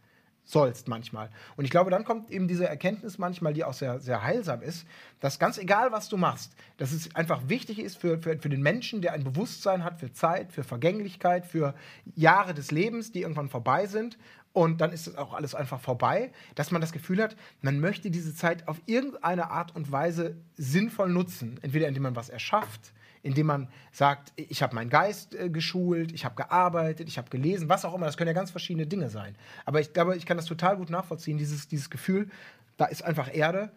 [0.47, 1.29] sollst manchmal.
[1.57, 4.87] Und ich glaube, dann kommt eben diese Erkenntnis manchmal, die auch sehr, sehr heilsam ist,
[5.19, 8.61] dass ganz egal, was du machst, dass es einfach wichtig ist für, für, für den
[8.61, 11.75] Menschen, der ein Bewusstsein hat für Zeit, für Vergänglichkeit, für
[12.15, 14.17] Jahre des Lebens, die irgendwann vorbei sind.
[14.53, 18.09] Und dann ist es auch alles einfach vorbei, dass man das Gefühl hat, man möchte
[18.09, 21.59] diese Zeit auf irgendeine Art und Weise sinnvoll nutzen.
[21.61, 22.93] Entweder indem man was erschafft,
[23.27, 27.67] indem man sagt, ich habe meinen Geist äh, geschult, ich habe gearbeitet, ich habe gelesen,
[27.67, 28.05] was auch immer.
[28.05, 29.35] Das können ja ganz verschiedene Dinge sein.
[29.65, 32.29] Aber ich glaube, ich kann das total gut nachvollziehen, dieses, dieses Gefühl,
[32.77, 33.69] da ist einfach Erde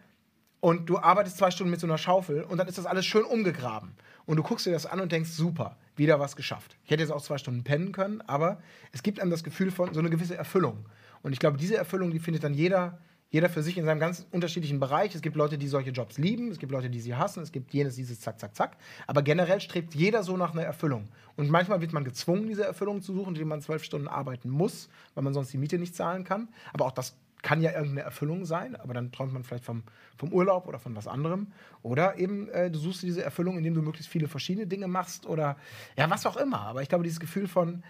[0.61, 3.25] und du arbeitest zwei Stunden mit so einer Schaufel und dann ist das alles schön
[3.25, 3.93] umgegraben.
[4.25, 6.77] Und du guckst dir das an und denkst, super, wieder was geschafft.
[6.85, 8.61] Ich hätte jetzt auch zwei Stunden pennen können, aber
[8.93, 10.85] es gibt einem das Gefühl von so eine gewisse Erfüllung.
[11.23, 12.99] Und ich glaube, diese Erfüllung, die findet dann jeder,
[13.31, 15.15] jeder für sich in seinem ganz unterschiedlichen Bereich.
[15.15, 17.73] Es gibt Leute, die solche Jobs lieben, es gibt Leute, die sie hassen, es gibt
[17.73, 18.77] jenes, dieses Zack, Zack, Zack.
[19.07, 21.07] Aber generell strebt jeder so nach einer Erfüllung.
[21.37, 24.89] Und manchmal wird man gezwungen, diese Erfüllung zu suchen, indem man zwölf Stunden arbeiten muss,
[25.15, 26.49] weil man sonst die Miete nicht zahlen kann.
[26.73, 29.83] Aber auch das kann ja irgendeine Erfüllung sein, aber dann träumt man vielleicht vom,
[30.17, 31.47] vom Urlaub oder von was anderem.
[31.83, 35.55] Oder eben, äh, du suchst diese Erfüllung, indem du möglichst viele verschiedene Dinge machst oder
[35.97, 36.59] ja, was auch immer.
[36.59, 37.83] Aber ich glaube, dieses Gefühl von,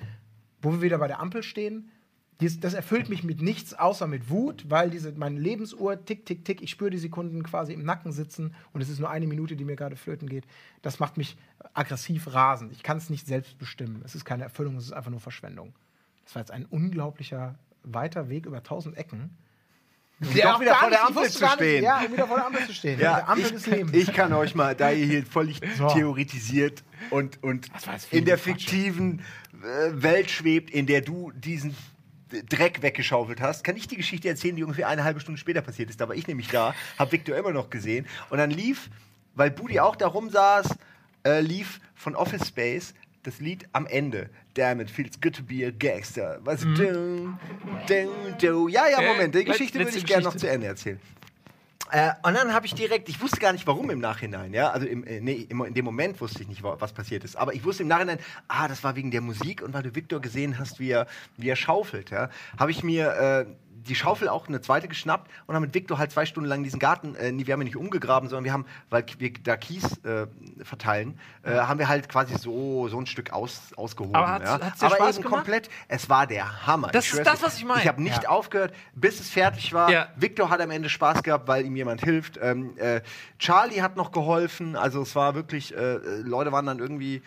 [0.62, 1.90] wo wir wieder bei der Ampel stehen,
[2.42, 6.44] dies, das erfüllt mich mit nichts außer mit Wut, weil diese, meine Lebensuhr tick, tick,
[6.44, 9.56] tick, ich spüre die Sekunden quasi im Nacken sitzen und es ist nur eine Minute,
[9.56, 10.44] die mir gerade flöten geht.
[10.82, 11.38] Das macht mich
[11.74, 12.72] aggressiv rasend.
[12.74, 14.02] Ich kann es nicht selbst bestimmen.
[14.04, 15.74] Es ist keine Erfüllung, es ist einfach nur Verschwendung.
[16.26, 19.38] Das war jetzt ein unglaublicher weiter Weg über tausend Ecken.
[20.36, 21.84] Ja, auch wieder vor der Ampel zu nicht- stehen.
[21.84, 23.00] Ja, wieder vor der Ampel zu stehen.
[23.00, 23.94] der Ampel ich, Lebens.
[23.94, 25.88] ich kann euch mal, da ihr hier völlig So.
[25.88, 27.72] theoretisiert und, und
[28.12, 28.44] in der Quatsch.
[28.44, 29.22] fiktiven
[29.64, 31.76] äh, Welt schwebt, in der du diesen
[32.50, 35.90] Dreck weggeschaufelt hast, kann ich die Geschichte erzählen, die ungefähr eine halbe Stunde später passiert
[35.90, 36.00] ist.
[36.02, 38.90] Da war ich nämlich da, habe Victor immer noch gesehen und dann lief,
[39.36, 40.70] weil Budi auch da rumsaß,
[41.26, 44.30] äh, lief von Office Space das Lied am Ende.
[44.56, 46.40] Damn it, feels good to be a gangster.
[46.44, 46.66] Was?
[46.66, 46.76] Mhm.
[46.76, 47.40] Dun,
[47.88, 48.10] dun,
[48.42, 48.70] dun.
[48.70, 51.00] Ja, ja, Äh, Moment, die Geschichte würde letzte ich gerne noch zu Ende erzählen.
[51.92, 54.88] Äh, und dann habe ich direkt, ich wusste gar nicht warum im Nachhinein, ja, also
[54.88, 57.66] im, äh, nee, in dem Moment wusste ich nicht, wa- was passiert ist, aber ich
[57.66, 58.18] wusste im Nachhinein,
[58.48, 61.50] ah, das war wegen der Musik und weil du Victor gesehen hast, wie er, wie
[61.50, 63.46] er schaufelt, ja, habe ich mir äh,
[63.88, 66.80] die Schaufel auch eine zweite geschnappt und haben mit Victor halt zwei Stunden lang diesen
[66.80, 70.28] Garten, äh, wir haben ihn nicht umgegraben, sondern wir haben, weil wir da Kies äh,
[70.64, 74.16] verteilen, äh, haben wir halt quasi so, so ein Stück aus, ausgehoben.
[74.16, 74.60] Aber hat's- ja.
[74.62, 75.44] hat's aber Spaß eben gemacht?
[75.44, 76.88] komplett, es war der Hammer.
[76.90, 77.82] Das ist das, was ich meine.
[77.82, 78.30] Ich habe nicht Ja.
[78.30, 79.90] aufgehört, bis es fertig war.
[79.92, 80.08] Ja.
[80.16, 82.38] Victor hat am Ende Spaß gehabt, weil ihm jemand hilft.
[82.42, 83.02] Ähm, äh,
[83.40, 84.76] Charlie hat noch geholfen.
[84.76, 87.22] Also es war wirklich, äh, äh, Leute waren dann irgendwie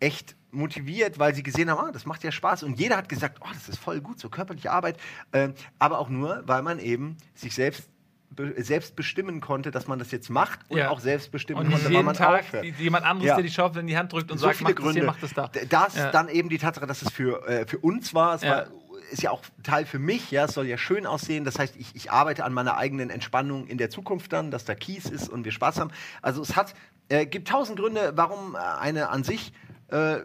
[0.00, 2.62] echt motiviert, weil sie gesehen haben, ah, das macht ja Spaß.
[2.62, 4.96] Und jeder hat gesagt, oh, das ist voll gut, so körperliche Arbeit.
[5.32, 7.88] Ähm, aber auch nur, weil man eben sich selbst
[8.30, 10.90] be selbst bestimmen konnte, dass man das jetzt macht und Ja.
[10.90, 12.62] auch selbst bestimmen Und konnte, wann man Tag aufhört.
[12.64, 13.34] die, jemand anderes, Ja.
[13.36, 15.00] der die Schaufel in die Hand drückt und so sagt, viele mach das Gründe.
[15.00, 15.50] hier, mach das da.
[15.68, 16.10] Das, Ja.
[16.10, 18.34] dann eben die Tatsache, dass es für, äh, für uns war.
[18.34, 18.66] Es war
[19.10, 21.44] ist ja auch Teil für mich, ja, es soll ja schön aussehen.
[21.46, 24.74] Das heißt, ich, ich arbeite an meiner eigenen Entspannung in der Zukunft dann, dass da
[24.74, 25.90] Kies ist und wir Spaß haben.
[26.20, 26.74] Also es hat,
[27.08, 29.54] äh, gibt tausend Gründe, warum äh, eine an sich
[29.88, 30.18] äh,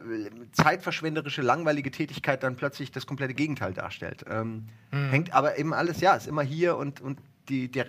[0.51, 4.25] zeitverschwenderische, langweilige Tätigkeit dann plötzlich das komplette Gegenteil darstellt.
[4.29, 5.09] Ähm, Hm.
[5.09, 7.87] Hängt aber eben alles, ja, ist immer hier und, und die, der,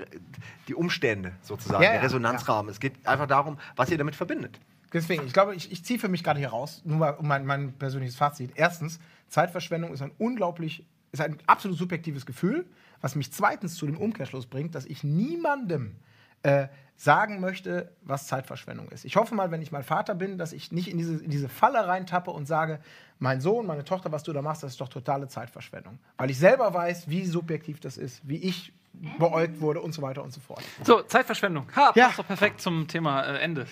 [0.68, 2.70] die Umstände sozusagen, Ja, der ja, Resonanzrahmen.
[2.70, 4.58] Es geht einfach darum, was ihr damit verbindet.
[4.92, 7.44] Deswegen, ich glaube, ich, ich ziehe für mich gerade hier raus, nur mal um mein,
[7.44, 8.52] mein persönliches Fazit.
[8.54, 12.64] Erstens, Zeitverschwendung ist ein unglaublich, ist ein absolut subjektives Gefühl,
[13.00, 15.96] was mich zweitens zu dem Umkehrschluss bringt, dass ich niemandem
[16.42, 19.04] äh, sagen möchte, was Zeitverschwendung ist.
[19.04, 21.48] Ich hoffe mal, wenn ich mal Vater bin, dass ich nicht in diese, in diese
[21.48, 22.78] Falle reintappe und sage,
[23.18, 25.98] mein Sohn, meine Tochter, was du da machst, das ist doch totale Zeitverschwendung.
[26.16, 28.72] Weil ich selber weiß, wie subjektiv das ist, wie ich
[29.18, 30.62] beäugt wurde und so weiter und so fort.
[30.84, 31.66] So, Zeitverschwendung.
[31.74, 32.12] Ha, passt Ja.
[32.16, 33.66] doch perfekt zum Thema äh, Ende.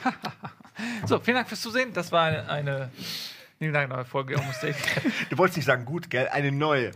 [1.06, 1.92] so, vielen Dank fürs Zusehen.
[1.92, 2.90] Das war eine, eine
[3.60, 4.34] neue, neue Folge.
[5.30, 6.28] Du wolltest nicht sagen, gut, gell?
[6.28, 6.90] Eine neue.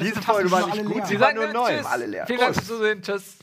[0.00, 1.06] Diese Folge war nicht gut, leer.
[1.06, 1.80] sie war nur ja, neu.
[1.84, 2.26] Alle leer.
[2.26, 3.02] Vielen Dank fürs Zusehen.
[3.02, 3.38] Tschüss.